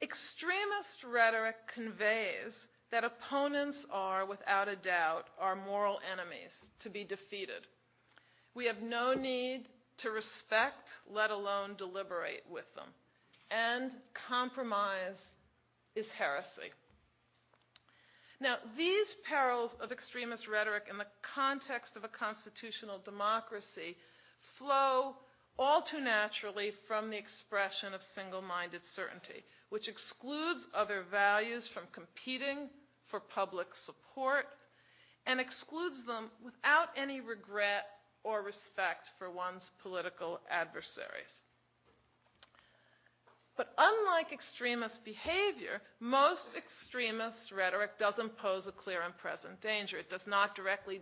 [0.01, 7.67] Extremist rhetoric conveys that opponents are, without a doubt, our moral enemies to be defeated.
[8.55, 12.87] We have no need to respect, let alone deliberate with them.
[13.51, 15.33] And compromise
[15.95, 16.71] is heresy.
[18.41, 23.97] Now, these perils of extremist rhetoric in the context of a constitutional democracy
[24.39, 25.15] flow
[25.57, 31.83] all too naturally from the expression of single minded certainty, which excludes other values from
[31.91, 32.69] competing
[33.05, 34.47] for public support
[35.25, 37.87] and excludes them without any regret
[38.23, 41.43] or respect for one's political adversaries.
[43.59, 49.97] But unlike extremist behavior, most extremist rhetoric doesn't pose a clear and present danger.
[49.97, 51.01] It does not directly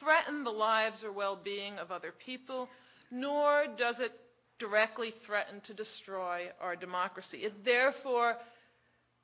[0.00, 2.68] threaten the lives or well being of other people,
[3.12, 4.10] nor does it
[4.58, 7.44] directly threaten to destroy our democracy.
[7.44, 8.36] It therefore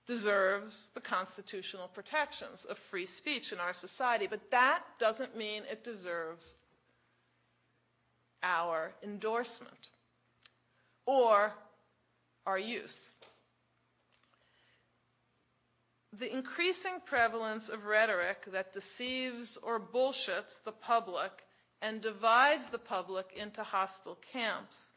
[0.06, 5.82] deserves the constitutional protections of free speech in our society, but that doesn't mean it
[5.82, 6.54] deserves
[8.44, 9.88] our endorsement
[11.06, 11.54] or
[12.46, 13.12] our use.
[16.12, 21.30] The increasing prevalence of rhetoric that deceives or bullshits the public
[21.80, 24.92] and divides the public into hostile camps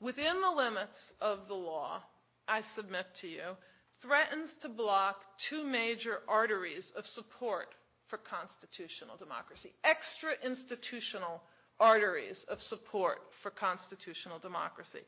[0.00, 2.02] within the limits of the law,
[2.48, 3.56] I submit to you,
[4.00, 7.74] threatens to block two major arteries of support
[8.06, 11.42] for constitutional democracy, extra institutional
[11.78, 15.00] arteries of support for constitutional democracy.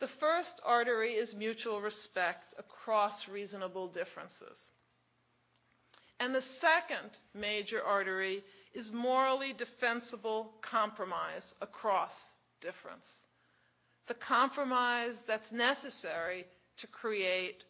[0.00, 4.70] The first artery is mutual respect across reasonable differences.
[6.18, 13.26] And the second major artery is morally defensible compromise across difference.
[14.06, 16.46] The compromise that's necessary
[16.78, 17.64] to create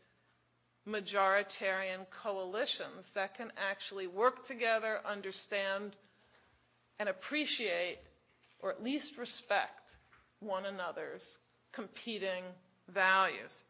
[0.88, 5.96] majoritarian coalitions that can actually work together, understand,
[7.00, 7.98] and appreciate,
[8.60, 9.96] or at least respect,
[10.38, 11.38] one another's
[11.72, 12.44] competing
[12.88, 13.64] values.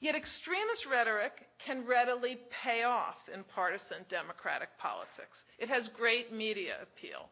[0.00, 5.44] Yet extremist rhetoric can readily pay off in partisan democratic politics.
[5.58, 7.28] It has great media appeal.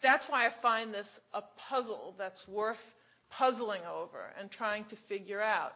[0.00, 2.96] That's why I find this a puzzle that's worth
[3.30, 5.74] puzzling over and trying to figure out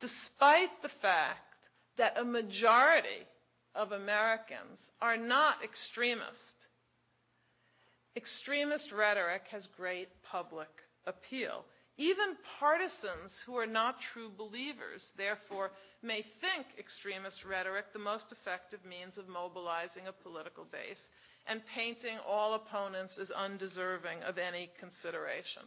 [0.00, 3.26] despite the fact that a majority
[3.74, 6.68] of Americans are not extremist.
[8.16, 10.68] Extremist rhetoric has great public
[11.06, 11.64] appeal.
[11.98, 18.84] Even partisans who are not true believers, therefore, may think extremist rhetoric the most effective
[18.84, 21.10] means of mobilizing a political base
[21.46, 25.62] and painting all opponents as undeserving of any consideration.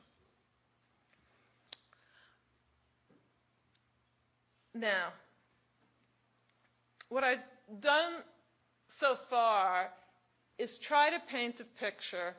[4.73, 5.13] Now,
[7.09, 7.43] what I've
[7.79, 8.13] done
[8.87, 9.91] so far
[10.57, 12.35] is try to paint a picture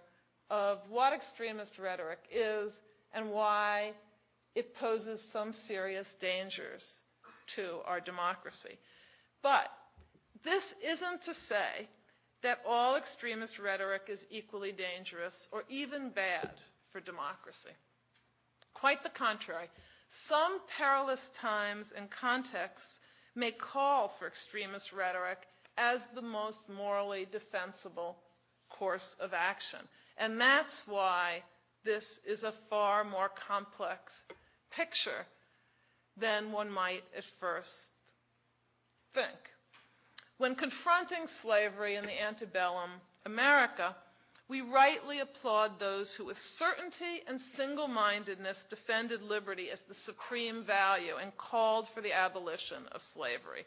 [0.51, 2.81] of what extremist rhetoric is
[3.13, 3.93] and why
[4.55, 7.01] it poses some serious dangers
[7.47, 8.79] to our democracy.
[9.43, 9.71] But
[10.43, 11.89] this isn't to say
[12.43, 16.51] that all extremist rhetoric is equally dangerous or even bad
[16.91, 17.71] for democracy.
[18.75, 19.69] Quite the contrary.
[20.09, 23.01] Some perilous times and contexts
[23.35, 25.47] may call for extremist rhetoric
[25.77, 28.17] as the most morally defensible
[28.69, 29.81] course of action.
[30.17, 31.43] And that's why
[31.87, 34.25] this is a far more complex
[34.71, 35.25] picture
[36.19, 37.93] than one might at first
[39.15, 39.53] think.
[40.37, 42.91] When confronting slavery in the antebellum
[43.25, 43.97] America,
[44.49, 50.63] We rightly applaud those who, with certainty and single mindedness, defended liberty as the supreme
[50.63, 53.65] value and called for the abolition of slavery.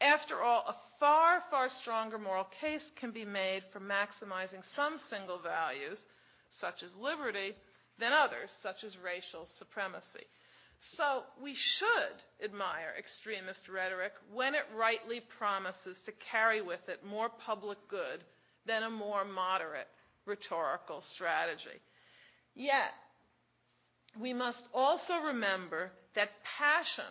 [0.00, 5.38] After all, a far, far stronger moral case can be made for maximizing some single
[5.38, 6.08] values,
[6.50, 7.54] such as liberty,
[7.98, 10.24] than others, such as racial supremacy.
[10.78, 17.28] So we should admire extremist rhetoric when it rightly promises to carry with it more
[17.28, 18.24] public good
[18.66, 19.88] than a more moderate
[20.24, 21.80] rhetorical strategy.
[22.54, 22.94] Yet,
[24.18, 27.04] we must also remember that passion,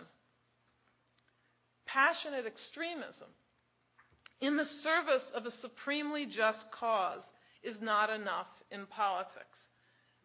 [1.86, 3.30] passionate extremism,
[4.42, 7.32] in the service of a supremely just cause
[7.64, 9.70] is not enough in politics.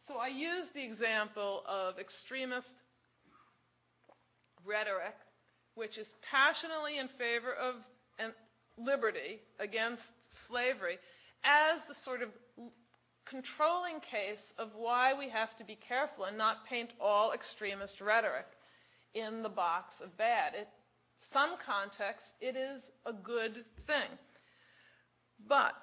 [0.07, 2.75] So I use the example of extremist
[4.65, 5.17] rhetoric,
[5.75, 7.87] which is passionately in favor of
[8.77, 10.99] liberty against slavery,
[11.45, 12.31] as the sort of
[13.25, 18.47] controlling case of why we have to be careful and not paint all extremist rhetoric
[19.15, 20.55] in the box of bad.
[20.55, 20.65] In
[21.21, 24.19] some contexts, it is a good thing.
[25.47, 25.75] But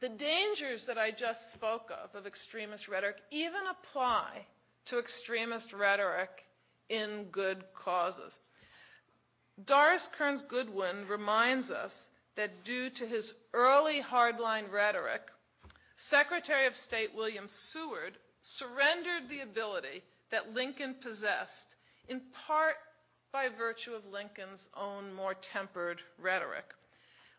[0.00, 4.46] the dangers that I just spoke of, of extremist rhetoric, even apply
[4.86, 6.44] to extremist rhetoric
[6.88, 8.40] in good causes.
[9.64, 15.22] Doris Kearns Goodwin reminds us that due to his early hardline rhetoric,
[15.96, 21.74] Secretary of State William Seward surrendered the ability that Lincoln possessed,
[22.08, 22.76] in part
[23.32, 26.72] by virtue of Lincoln's own more tempered rhetoric.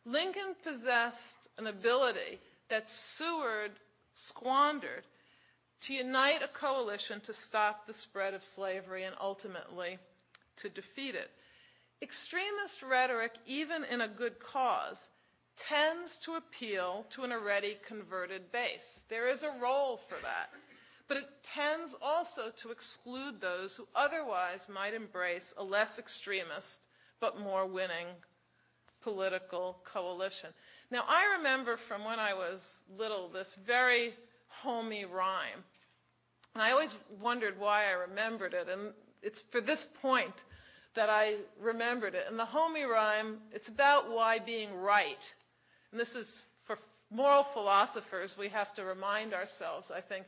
[0.05, 2.39] Lincoln possessed an ability
[2.69, 3.71] that Seward
[4.13, 5.05] squandered
[5.81, 9.97] to unite a coalition to stop the spread of slavery and ultimately
[10.57, 11.31] to defeat it.
[12.01, 15.09] Extremist rhetoric, even in a good cause,
[15.55, 19.03] tends to appeal to an already converted base.
[19.09, 20.49] There is a role for that.
[21.07, 26.83] But it tends also to exclude those who otherwise might embrace a less extremist
[27.19, 28.07] but more winning
[29.01, 30.51] political coalition.
[30.91, 34.13] Now, I remember from when I was little this very
[34.47, 35.63] homey rhyme.
[36.55, 38.67] And I always wondered why I remembered it.
[38.69, 40.43] And it's for this point
[40.95, 42.25] that I remembered it.
[42.27, 45.31] And the homey rhyme, it's about why being right.
[45.91, 46.79] And this is for
[47.11, 50.25] moral philosophers, we have to remind ourselves, I think,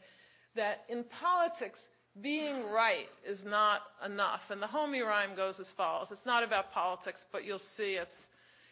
[0.55, 1.87] that in politics,
[2.21, 4.51] being right is not enough.
[4.51, 6.11] And the homey rhyme goes as follows.
[6.11, 8.29] It's not about politics, but you'll see its,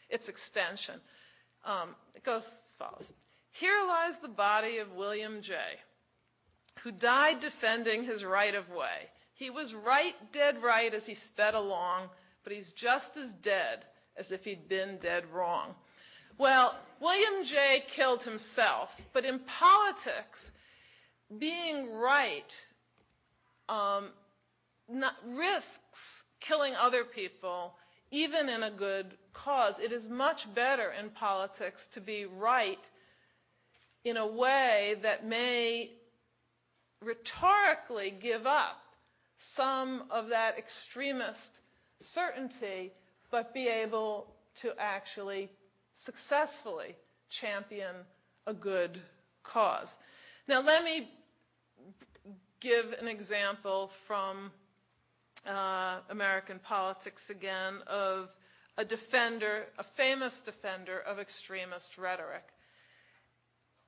[0.09, 0.95] its extension.
[1.65, 3.13] Um, it goes as follows.
[3.51, 5.55] Here lies the body of William J.,
[6.81, 9.09] who died defending his right of way.
[9.33, 12.09] He was right, dead right as he sped along,
[12.43, 13.85] but he's just as dead
[14.15, 15.75] as if he'd been dead wrong.
[16.37, 17.83] Well, William J.
[17.87, 20.53] killed himself, but in politics,
[21.37, 22.53] being right
[23.67, 24.09] um,
[24.87, 27.75] not, risks killing other people,
[28.11, 29.79] even in a good cause.
[29.79, 32.89] It is much better in politics to be right
[34.03, 35.91] in a way that may
[37.01, 38.81] rhetorically give up
[39.37, 41.59] some of that extremist
[41.99, 42.91] certainty,
[43.31, 45.49] but be able to actually
[45.93, 46.95] successfully
[47.29, 47.95] champion
[48.47, 48.99] a good
[49.43, 49.97] cause.
[50.47, 51.09] Now, let me
[52.59, 54.51] give an example from
[55.47, 58.29] uh, American politics again of
[58.77, 62.43] a defender, a famous defender of extremist rhetoric.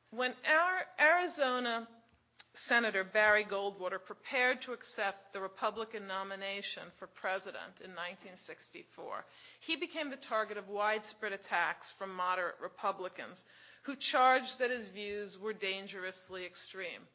[0.09, 1.87] When our Arizona
[2.53, 9.25] Senator Barry Goldwater prepared to accept the Republican nomination for president in 1964,
[9.61, 13.45] he became the target of widespread attacks from moderate Republicans
[13.83, 17.07] who charged that his views were dangerously extreme.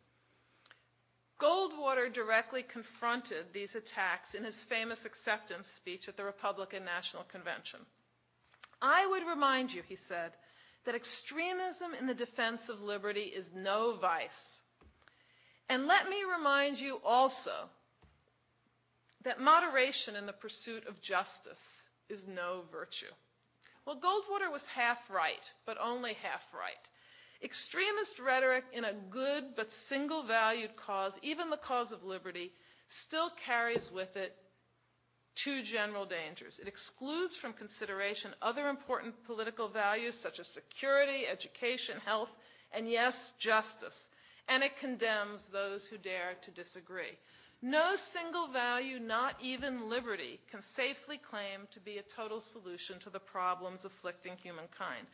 [1.38, 7.80] Goldwater directly confronted these attacks in his famous acceptance speech at the Republican National Convention.
[8.80, 10.32] I would remind you, he said,
[10.84, 14.62] that extremism in the defense of liberty is no vice.
[15.68, 17.68] And let me remind you also
[19.24, 23.10] that moderation in the pursuit of justice is no virtue.
[23.84, 26.88] Well, Goldwater was half right, but only half right.
[27.42, 32.52] Extremist rhetoric in a good but single valued cause, even the cause of liberty,
[32.88, 34.36] still carries with it
[35.34, 36.58] two general dangers.
[36.58, 42.34] It excludes from consideration other important political values such as security, education, health,
[42.72, 44.10] and yes, justice.
[44.48, 47.18] And it condemns those who dare to disagree.
[47.62, 53.10] No single value, not even liberty, can safely claim to be a total solution to
[53.10, 55.06] the problems afflicting humankind.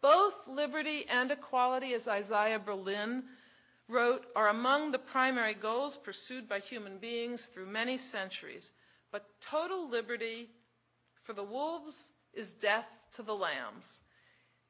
[0.00, 3.24] Both liberty and equality, as Isaiah Berlin
[3.88, 8.74] wrote, are among the primary goals pursued by human beings through many centuries.
[9.10, 10.50] But total liberty
[11.22, 14.00] for the wolves is death to the lambs.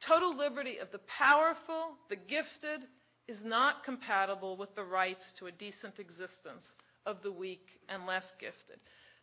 [0.00, 2.82] Total liberty of the powerful, the gifted,
[3.26, 8.32] is not compatible with the rights to a decent existence of the weak and less
[8.38, 8.78] gifted.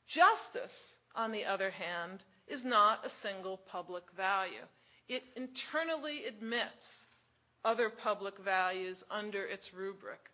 [0.06, 4.68] Justice, on the other hand, is not a single public value.
[5.08, 7.08] It internally admits
[7.64, 10.30] other public values under its rubric.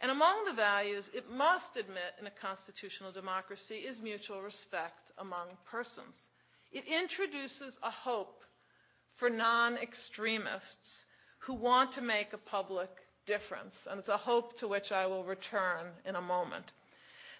[0.00, 5.48] And among the values it must admit in a constitutional democracy is mutual respect among
[5.64, 6.30] persons.
[6.70, 8.44] It introduces a hope
[9.14, 11.06] for non extremists
[11.40, 12.90] who want to make a public
[13.26, 16.72] difference, and it's a hope to which I will return in a moment.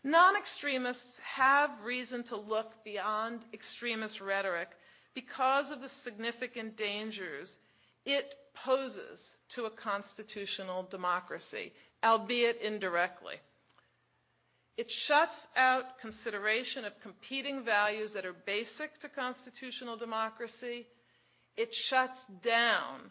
[0.02, 4.70] Non extremists have reason to look beyond extremist rhetoric
[5.18, 7.58] because of the significant dangers
[8.06, 11.72] it poses to a constitutional democracy,
[12.04, 13.34] albeit indirectly.
[14.76, 20.86] It shuts out consideration of competing values that are basic to constitutional democracy.
[21.56, 23.10] It shuts down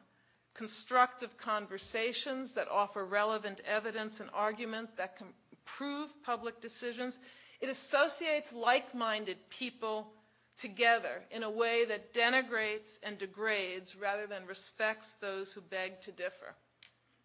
[0.53, 7.19] constructive conversations that offer relevant evidence and argument that can improve public decisions.
[7.59, 10.13] It associates like minded people
[10.57, 16.11] together in a way that denigrates and degrades rather than respects those who beg to
[16.11, 16.55] differ.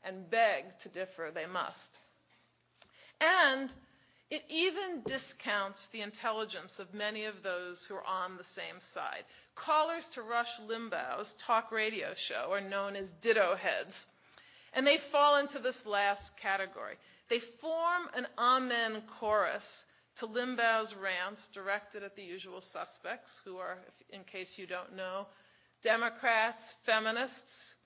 [0.05, 1.97] And beg to differ they must.
[3.21, 3.73] And
[4.31, 9.25] it even discounts the intelligence of many of those who are on the same side.
[9.55, 14.15] Callers to Rush Limbaugh's talk radio show are known as ditto heads.
[14.75, 16.95] And they fall into this last category.
[17.29, 19.87] They form an amen chorus
[20.17, 23.79] to Limbaugh's rants directed at the usual suspects, who are,
[24.11, 25.27] in case you don't know,
[25.83, 27.77] Democrats, feminists,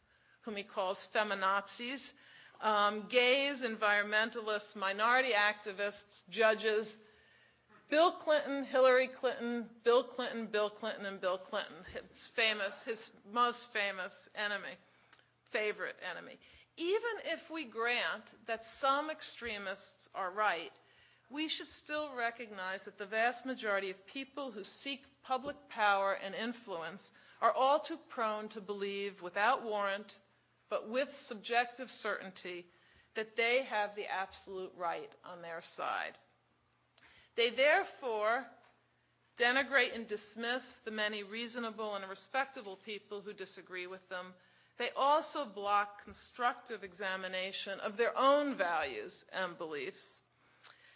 [0.42, 2.12] whom he calls feminazis,
[2.60, 6.98] um, gays, environmentalists, minority activists, judges,
[7.88, 11.76] Bill Clinton, Hillary Clinton, Bill Clinton, Bill Clinton, and Bill Clinton,
[12.10, 14.74] his famous, his most famous enemy,
[15.50, 16.38] favorite enemy.
[16.76, 20.72] Even if we grant that some extremists are right,
[21.30, 26.34] we should still recognize that the vast majority of people who seek public power and
[26.34, 27.12] influence
[27.42, 30.18] are all too prone to believe without warrant,
[30.70, 32.66] but with subjective certainty,
[33.14, 36.12] that they have the absolute right on their side.
[37.34, 38.46] They therefore
[39.38, 44.34] denigrate and dismiss the many reasonable and respectable people who disagree with them.
[44.78, 50.22] They also block constructive examination of their own values and beliefs.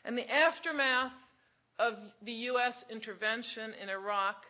[0.04, 1.16] And the aftermath
[1.78, 2.84] of the U.S.
[2.90, 4.46] intervention in Iraq,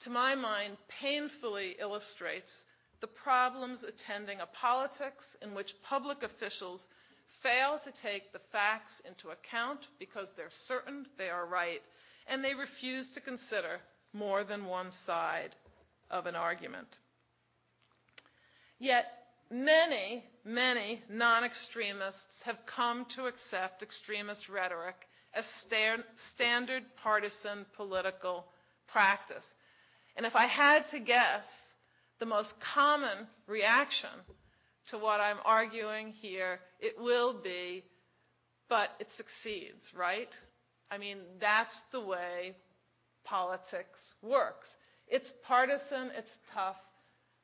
[0.00, 2.66] to my mind, painfully illustrates
[3.00, 6.88] the problems attending a politics in which public officials
[7.26, 11.82] fail to take the facts into account because they're certain they are right,
[12.28, 13.80] and they refuse to consider
[14.12, 15.56] more than one side
[16.10, 16.98] of an argument.
[18.78, 19.22] Yet
[19.52, 28.46] Many, many non extremists have come to accept extremist rhetoric as sta- standard partisan political
[28.86, 29.56] practice.
[30.16, 31.74] And if I had to guess,
[32.18, 34.10] the most common reaction
[34.88, 37.84] to what I'm arguing here, it will be,
[38.68, 40.32] but it succeeds, right?
[40.90, 42.56] I mean, that's the way
[43.24, 44.76] politics works.
[45.08, 46.80] It's partisan, it's tough.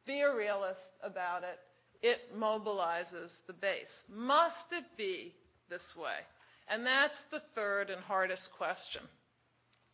[0.07, 1.59] Be a realist about it
[2.03, 4.05] it mobilizes the base.
[4.09, 5.35] Must it be
[5.69, 6.21] this way?
[6.69, 9.03] And that's the third and hardest question,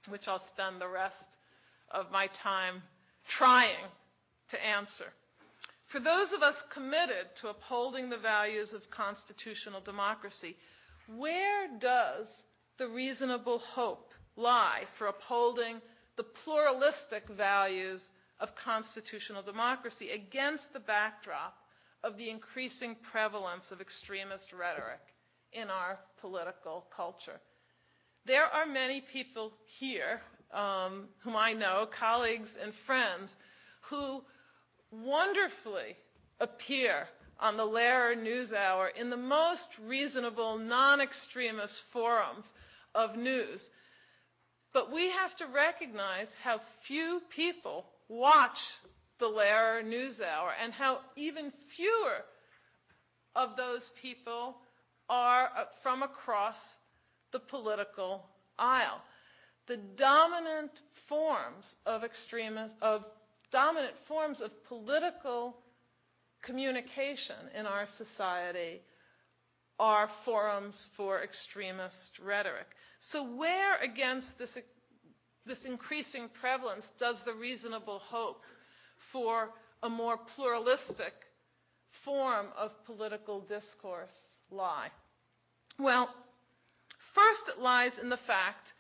[0.09, 1.37] which I'll spend the rest
[1.91, 2.83] of my time
[3.29, 3.87] trying
[4.49, 5.13] to answer.
[5.87, 10.57] For those of us committed to upholding the values of constitutional democracy,
[11.07, 12.43] where does
[12.79, 15.81] the reasonable hope lie for upholding
[16.17, 21.57] the pluralistic values of constitutional democracy against the backdrop
[22.05, 25.01] of the increasing prevalence of extremist rhetoric
[25.53, 27.41] in our political culture.
[28.27, 30.21] There are many people here
[30.53, 33.37] um, whom I know, colleagues and friends,
[33.81, 34.23] who
[34.91, 35.97] wonderfully
[36.41, 37.09] appear
[37.41, 42.53] on the Lehrer NewsHour in the most reasonable, non extremist forums
[42.95, 43.71] of news.
[44.73, 48.77] But we have to recognize how few people watch
[49.19, 52.25] the Lehrer NewsHour and how even fewer
[53.35, 54.57] of those people
[55.09, 55.51] are
[55.83, 56.79] from across
[57.33, 58.27] the political
[58.59, 59.01] aisle.
[59.67, 63.05] The dominant forms of extremist of
[63.51, 65.57] dominant forms of political
[66.43, 68.81] communication in our society
[69.79, 72.67] are forums for extremist rhetoric.
[72.99, 74.59] So, where against this,
[75.45, 78.43] this increasing prevalence does the reasonable hope
[79.15, 79.51] for
[79.85, 81.15] a more pluralistic
[81.89, 84.89] form of political discourse lie?
[85.79, 86.13] Well,
[86.99, 88.73] first it lies in the fact,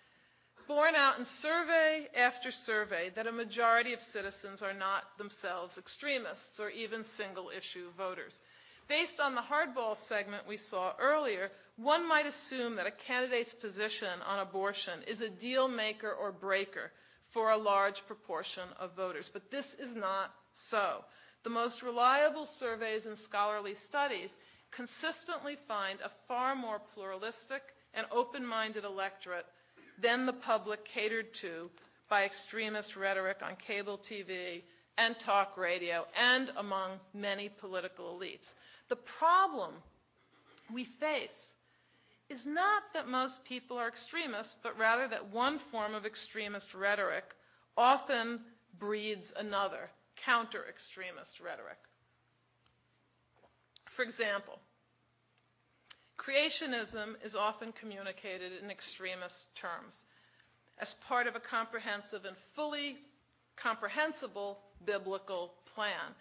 [0.66, 6.58] borne out in survey after survey, that a majority of citizens are not themselves extremists
[6.58, 8.42] or even single issue voters.
[8.88, 14.20] Based on the hardball segment we saw earlier, one might assume that a candidate's position
[14.26, 16.90] on abortion is a deal maker or breaker
[17.34, 19.28] for a large proportion of voters.
[19.30, 21.04] But this is not so.
[21.42, 24.36] The most reliable surveys and scholarly studies
[24.70, 29.46] consistently find a far more pluralistic and open minded electorate
[30.00, 31.70] than the public catered to
[32.08, 34.62] by extremist rhetoric on cable TV
[34.96, 38.54] and talk radio and among many political elites.
[38.88, 39.72] The problem
[40.72, 41.53] we face
[42.34, 47.36] is not that most people are extremists, but rather that one form of extremist rhetoric
[47.76, 48.40] often
[48.76, 51.78] breeds another, counter extremist rhetoric.
[53.84, 54.58] For example,
[56.18, 60.04] creationism is often communicated in extremist terms
[60.80, 62.98] as part of a comprehensive and fully
[63.54, 66.16] comprehensible biblical plan.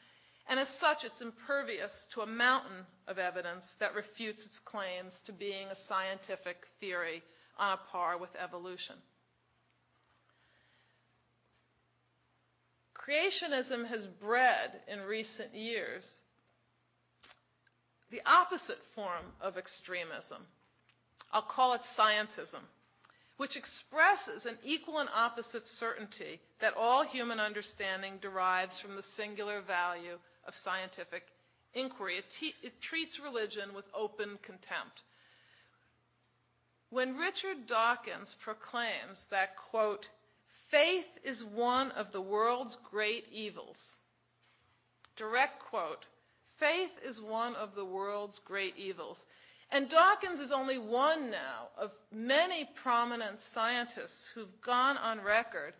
[0.49, 5.31] And as such, it's impervious to a mountain of evidence that refutes its claims to
[5.31, 7.23] being a scientific theory
[7.57, 8.95] on a par with evolution.
[12.93, 16.21] Creationism has bred in recent years
[18.11, 20.45] the opposite form of extremism.
[21.31, 22.59] I'll call it scientism,
[23.37, 29.61] which expresses an equal and opposite certainty that all human understanding derives from the singular
[29.61, 31.27] value of scientific
[31.73, 32.17] inquiry.
[32.17, 35.03] It, te- it treats religion with open contempt.
[36.89, 40.09] When Richard Dawkins proclaims that, quote,
[40.47, 43.97] faith is one of the world's great evils,
[45.15, 46.05] direct quote,
[46.55, 49.25] faith is one of the world's great evils.
[49.71, 55.73] And Dawkins is only one now of many prominent scientists who've gone on record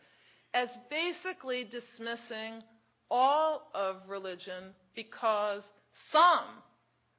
[0.52, 2.64] as basically dismissing
[3.10, 6.46] all of religion because some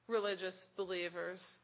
[0.08, 1.58] religious believers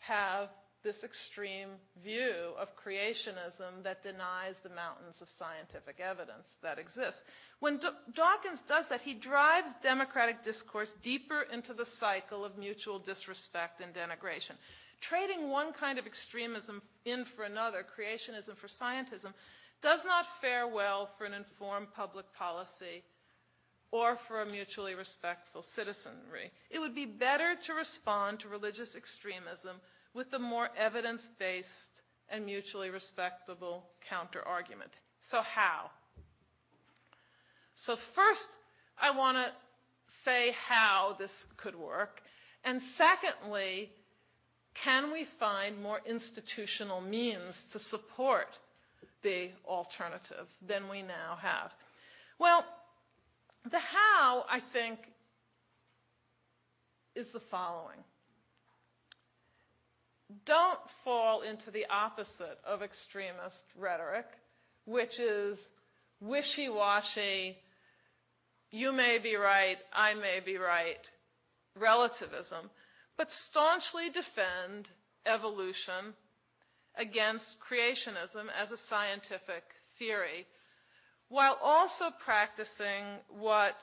[0.00, 0.48] have
[0.84, 1.70] this extreme
[2.02, 7.24] view of creationism that denies the mountains of scientific evidence that exist.
[7.60, 12.98] When D- Dawkins does that, he drives democratic discourse deeper into the cycle of mutual
[12.98, 14.56] disrespect and denigration.
[15.00, 19.32] Trading one kind of extremism in for another, creationism for scientism,
[19.80, 23.02] does not fare well for an informed public policy
[23.94, 26.50] or for a mutually respectful citizenry.
[26.68, 29.76] It would be better to respond to religious extremism
[30.14, 34.90] with the more evidence based and mutually respectable counter argument.
[35.20, 35.92] So, how?
[37.76, 38.56] So, first,
[39.00, 39.52] I want to
[40.08, 42.20] say how this could work.
[42.64, 43.90] And secondly,
[44.74, 48.58] can we find more institutional means to support
[49.22, 51.72] the alternative than we now have?
[52.40, 52.64] Well,
[53.70, 54.98] the how, I think,
[57.14, 57.98] is the following.
[60.44, 64.26] Don't fall into the opposite of extremist rhetoric,
[64.84, 65.68] which is
[66.20, 67.58] wishy washy,
[68.70, 71.08] you may be right, I may be right,
[71.78, 72.70] relativism,
[73.16, 74.88] but staunchly defend
[75.26, 76.14] evolution
[76.96, 79.62] against creationism as a scientific
[79.98, 80.46] theory,
[81.34, 83.76] while also practicing what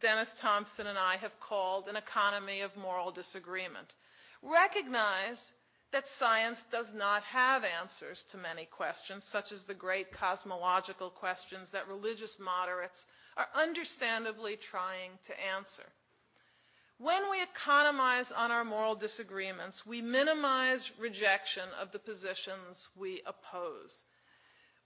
[0.00, 3.94] Dennis Thompson and I have called an economy of moral disagreement.
[4.42, 5.52] Recognize
[5.92, 11.70] that science does not have answers to many questions, such as the great cosmological questions
[11.70, 15.84] that religious moderates are understandably trying to answer.
[16.98, 24.06] When we economize on our moral disagreements, we minimize rejection of the positions we oppose.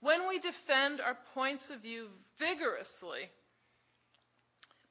[0.01, 3.29] When we defend our points of view vigorously,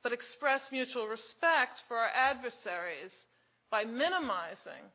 [0.03, 3.27] but express mutual respect for our adversaries
[3.71, 4.93] by minimizing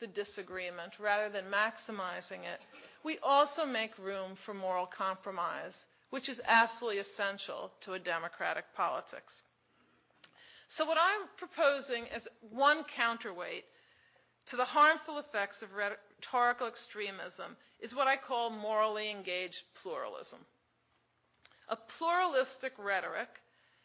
[0.00, 2.60] the disagreement rather than maximizing it,
[3.04, 9.44] we also make room for moral compromise, which is absolutely essential to a democratic politics.
[10.68, 13.64] So, what I'm proposing as one counterweight
[14.46, 20.38] to the harmful effects of rhetorical extremism is what I call morally engaged pluralism.
[21.68, 23.40] A pluralistic rhetoric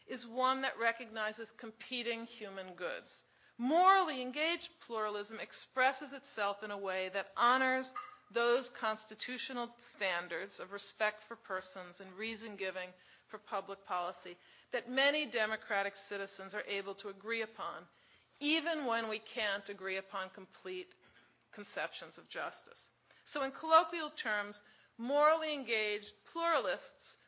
[0.06, 3.24] is one that recognizes competing human goods.
[3.58, 7.92] Morally engaged pluralism expresses itself in a way that honors
[8.30, 12.88] those constitutional standards of respect for persons and reason giving
[13.26, 14.36] for public policy
[14.70, 17.82] that many democratic citizens are able to agree upon,
[18.38, 20.92] even when we can't agree upon complete
[21.52, 22.90] conceptions of justice.
[23.30, 24.62] So, in colloquial terms,
[24.96, 27.18] morally engaged pluralists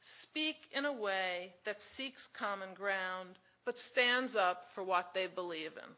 [0.00, 5.72] speak in a way that seeks common ground but stands up for what they believe
[5.78, 5.90] in.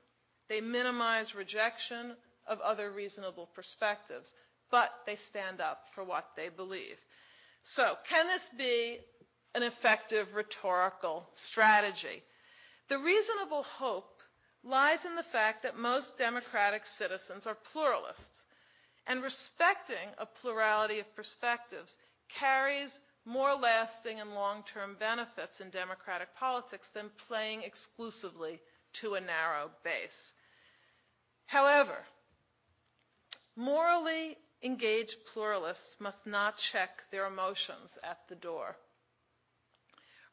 [0.48, 2.14] They minimize rejection
[2.46, 4.32] of other reasonable perspectives,
[4.70, 7.00] but they stand up for what they believe.
[7.64, 8.98] So, can this be
[9.56, 12.22] an effective rhetorical strategy?
[12.86, 14.22] The reasonable hope
[14.62, 18.44] lies in the fact that most democratic citizens are pluralists,
[19.08, 21.96] and respecting a plurality of perspectives
[22.28, 28.60] carries more lasting and long term benefits in democratic politics than playing exclusively
[28.92, 30.34] to a narrow base.
[31.46, 32.04] However,
[33.56, 38.76] morally engaged pluralists must not check their emotions at the door.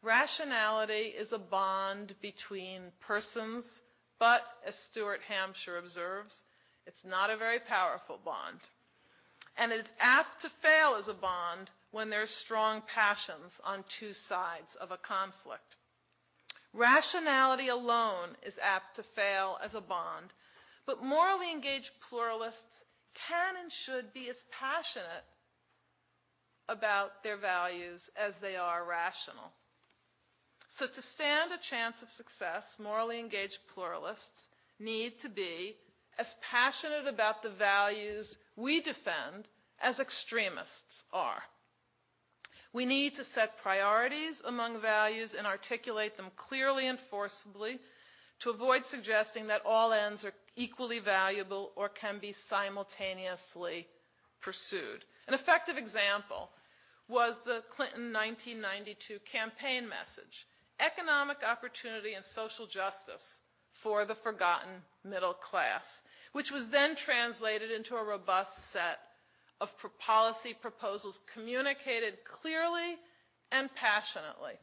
[0.02, 3.82] Rationality is a bond between persons,
[4.20, 6.44] but as Stuart Hampshire observes,
[6.86, 8.70] it's not a very powerful bond.
[9.58, 14.76] And it's apt to fail as a bond when there's strong passions on two sides
[14.76, 15.78] of a conflict.
[16.74, 20.34] Rationality alone is apt to fail as a bond,
[20.86, 22.84] but morally engaged pluralists
[23.14, 25.24] can and should be as passionate
[26.68, 29.54] about their values as they are rational.
[30.68, 35.78] So, to stand a chance of success, morally engaged pluralists need to be
[36.18, 39.48] as passionate about the values we defend
[39.80, 41.44] as extremists are.
[42.74, 47.80] We need to set priorities among values and articulate them clearly and forcibly
[48.40, 53.88] to avoid suggesting that all ends are equally valuable or can be simultaneously
[54.42, 55.06] pursued.
[55.28, 56.50] An effective example
[57.08, 60.48] was the Clinton 1992 campaign message
[60.80, 63.44] economic opportunity and social justice
[63.76, 69.00] for the forgotten middle class, which was then translated into a robust set
[69.60, 72.96] of policy proposals communicated clearly
[73.52, 74.54] and passionately.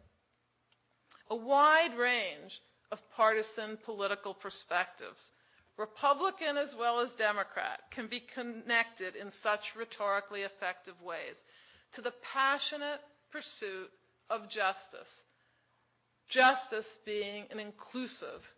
[1.31, 5.31] A wide range of partisan political perspectives,
[5.77, 11.45] Republican as well as Democrat, can be connected in such rhetorically effective ways
[11.93, 13.01] to the passionate
[13.31, 13.91] pursuit
[14.31, 15.25] of justice.
[16.29, 18.55] Justice being an inclusive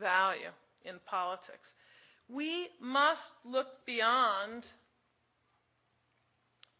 [0.00, 0.52] value
[0.84, 1.74] in politics.
[2.28, 4.68] We must look beyond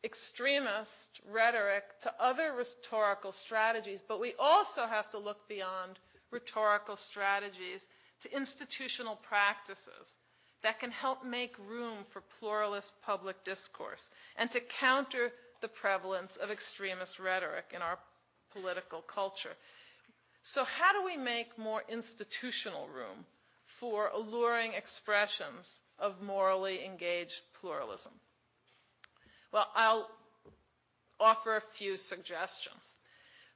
[0.02, 5.98] extremist rhetoric to other rhetorical strategies, but we also have to look beyond
[6.30, 7.88] rhetorical strategies
[8.20, 10.18] to institutional practices
[10.62, 16.50] that can help make room for pluralist public discourse and to counter the prevalence of
[16.50, 17.98] extremist rhetoric in our
[18.50, 19.56] political culture.
[20.42, 23.26] So, how do we make more institutional room
[23.66, 28.12] for alluring expressions of morally engaged pluralism?
[29.52, 30.10] Well, I'll
[31.18, 32.94] offer a few suggestions.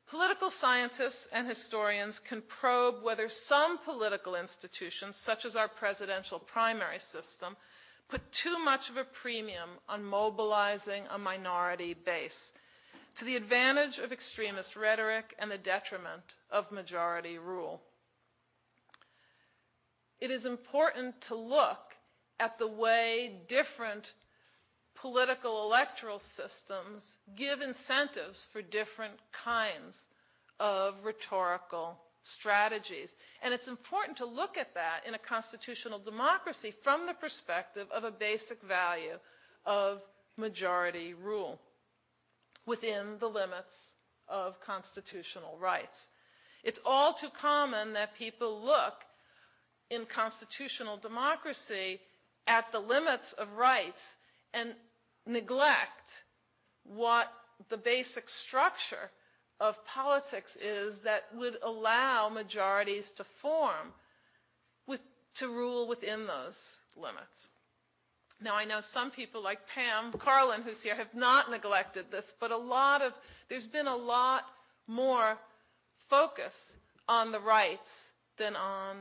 [0.07, 6.99] Political scientists and historians can probe whether some political institutions, such as our presidential primary
[7.01, 7.57] system,
[8.09, 12.53] put too much of a premium on mobilizing a minority base
[13.17, 17.81] to the advantage of extremist rhetoric and the detriment of majority rule.
[20.21, 21.95] It is important to look
[22.41, 24.15] at the way different
[24.95, 30.07] political electoral systems give incentives for different kinds
[30.59, 33.17] of rhetorical strategies.
[33.43, 38.05] And it's important to look at that in a constitutional democracy from the perspective of
[38.05, 39.19] a basic value
[39.67, 40.01] of
[40.37, 41.61] majority rule
[42.67, 43.91] within the limits
[44.29, 46.09] of constitutional rights.
[46.63, 49.05] It's all too common that people look
[49.91, 52.01] in constitutional democracy
[52.47, 54.17] at the limits of rights
[54.53, 54.75] and
[55.27, 56.25] neglect
[56.85, 57.33] what
[57.69, 59.11] the basic structure
[59.61, 63.93] of politics is that would allow majorities to form
[64.87, 65.01] with,
[65.35, 67.49] to rule within those limits.
[68.45, 72.51] Now, I know some people like Pam Karlan, who's here, have not neglected this, but
[72.51, 73.15] a lot of,
[73.49, 74.45] there's been a lot
[74.87, 75.39] more
[76.11, 76.77] focus
[77.09, 78.99] on the rights than on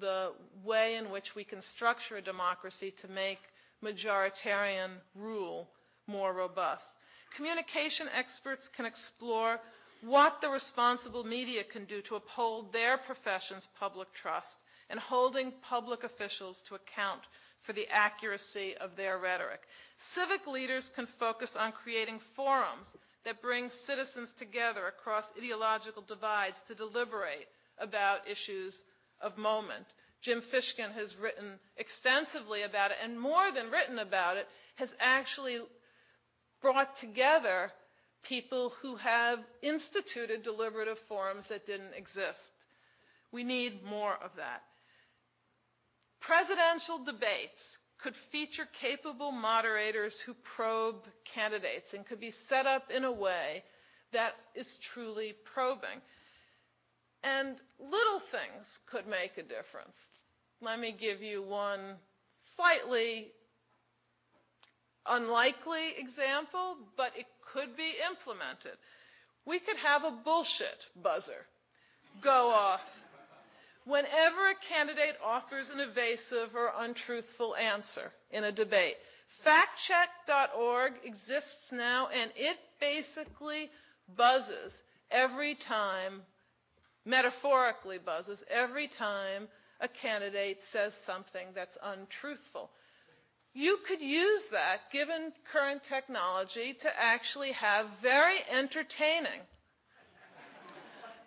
[0.00, 0.32] the
[0.64, 3.40] way in which we can structure a democracy to make
[3.84, 5.68] majoritarian rule
[6.06, 6.94] more robust.
[7.34, 9.60] Communication experts can explore
[10.00, 16.02] what the responsible media can do to uphold their profession's public trust and holding public
[16.02, 17.20] officials to account
[17.66, 19.62] for the accuracy of their rhetoric.
[19.96, 26.76] Civic leaders can focus on creating forums that bring citizens together across ideological divides to
[26.76, 27.48] deliberate
[27.78, 28.84] about issues
[29.20, 29.86] of moment.
[30.20, 35.58] Jim Fishkin has written extensively about it, and more than written about it, has actually
[36.62, 37.72] brought together
[38.22, 42.52] people who have instituted deliberative forums that didn't exist.
[43.32, 44.62] We need more of that.
[46.20, 53.04] Presidential debates could feature capable moderators who probe candidates and could be set up in
[53.04, 53.64] a way
[54.12, 56.00] that is truly probing.
[57.22, 59.98] And little things could make a difference.
[60.60, 61.96] Let me give you one
[62.36, 63.32] slightly
[65.08, 68.76] unlikely example, but it could be implemented.
[69.44, 71.46] We could have a bullshit buzzer
[72.20, 73.05] go off
[73.86, 78.96] whenever a candidate offers an evasive or untruthful answer in a debate.
[79.44, 83.70] Factcheck.org exists now and it basically
[84.16, 86.22] buzzes every time,
[87.04, 89.46] metaphorically buzzes, every time
[89.80, 92.70] a candidate says something that's untruthful.
[93.54, 99.40] You could use that, given current technology, to actually have very entertaining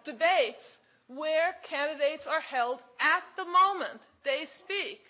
[0.04, 0.79] debates
[1.10, 5.02] where candidates are held at the moment they speak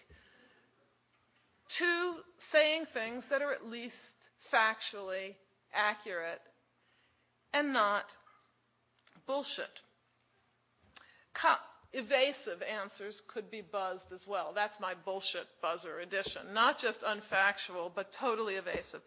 [1.67, 4.15] to saying things that are at least
[4.51, 5.35] factually
[5.73, 6.41] accurate
[7.53, 8.15] and not
[9.27, 9.81] bullshit.
[11.33, 11.55] Co-
[11.91, 14.51] evasive answers could be buzzed as well.
[14.55, 16.41] That's my bullshit buzzer edition.
[16.53, 19.01] Not just unfactual, but totally evasive.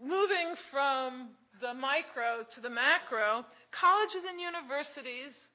[0.00, 1.30] Moving from
[1.62, 5.50] the micro to the macro, colleges and universities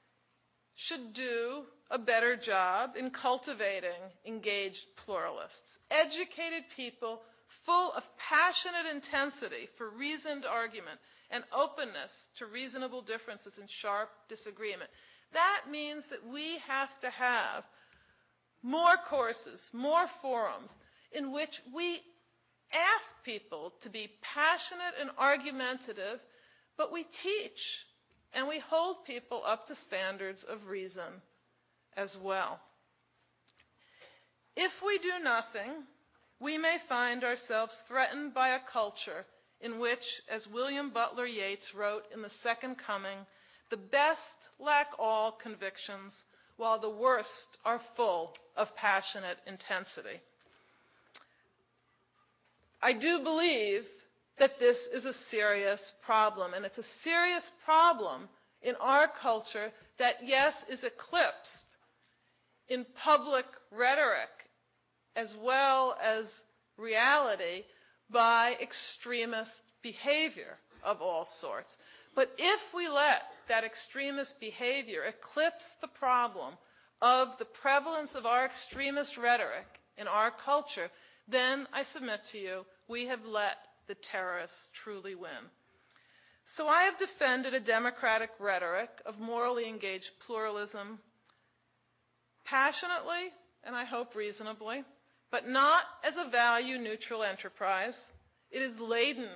[0.74, 9.68] should do a better job in cultivating engaged pluralists, educated people full of passionate intensity
[9.76, 11.00] for reasoned argument
[11.30, 14.90] and openness to reasonable differences and sharp disagreement.
[15.34, 17.66] That means that we have to have
[18.64, 20.78] more courses, more forums
[21.12, 22.02] in which we
[22.74, 26.20] ask people to be passionate and argumentative,
[26.78, 27.86] but we teach
[28.34, 31.22] and we hold people up to standards of reason
[31.96, 32.60] as well.
[34.56, 35.72] If we do nothing,
[36.40, 39.26] we may find ourselves threatened by a culture
[39.60, 43.20] in which, as William Butler Yeats wrote in The Second Coming,
[43.70, 46.26] the best lack all convictions,
[46.58, 50.22] while the worst are full of passionate intensity.
[52.82, 53.86] I do believe
[54.38, 58.30] that this is a serious problem, and it's a serious problem
[58.62, 61.78] in our culture that, yes, is eclipsed
[62.70, 64.30] in public rhetoric
[65.16, 66.44] as well as
[66.78, 67.64] reality
[68.10, 71.80] by extremist behavior of all sorts.
[72.16, 76.54] But if we let that extremist behavior eclipse the problem
[77.02, 80.90] of the prevalence of our extremist rhetoric in our culture,
[81.28, 83.58] then I submit to you, we have let
[83.88, 85.52] the terrorists truly win.
[86.46, 91.00] So I have defended a democratic rhetoric of morally engaged pluralism
[92.46, 93.34] passionately
[93.66, 94.86] and I hope reasonably,
[95.30, 98.14] but not as a value neutral enterprise.
[98.50, 99.28] It is laden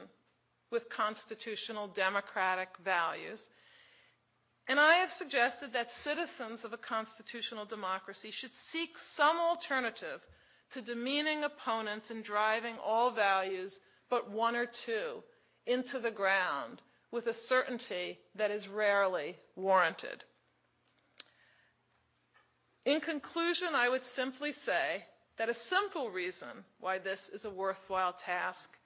[0.70, 3.50] with constitutional democratic values.
[4.70, 10.22] And I have suggested that citizens of a constitutional democracy should seek some alternative
[10.72, 15.24] to demeaning opponents and driving all values but one or two
[15.66, 20.24] into the ground with a certainty that is rarely warranted.
[22.86, 25.04] In conclusion, I would simply say
[25.38, 28.78] that a simple reason why this is a worthwhile task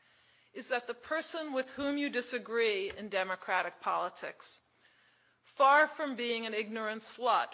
[0.54, 4.62] is that the person with whom you disagree in democratic politics,
[5.44, 7.54] far from being an ignorant slut,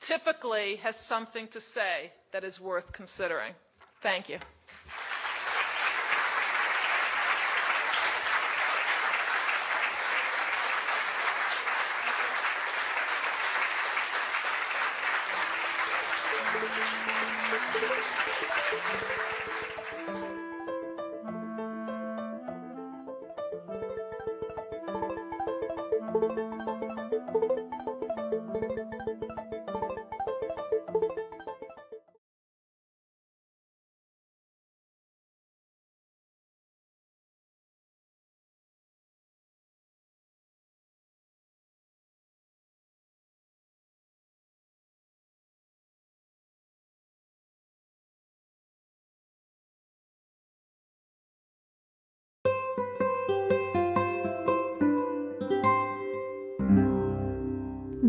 [0.00, 3.52] typically has something to say that is worth considering.
[4.00, 4.38] Thank you.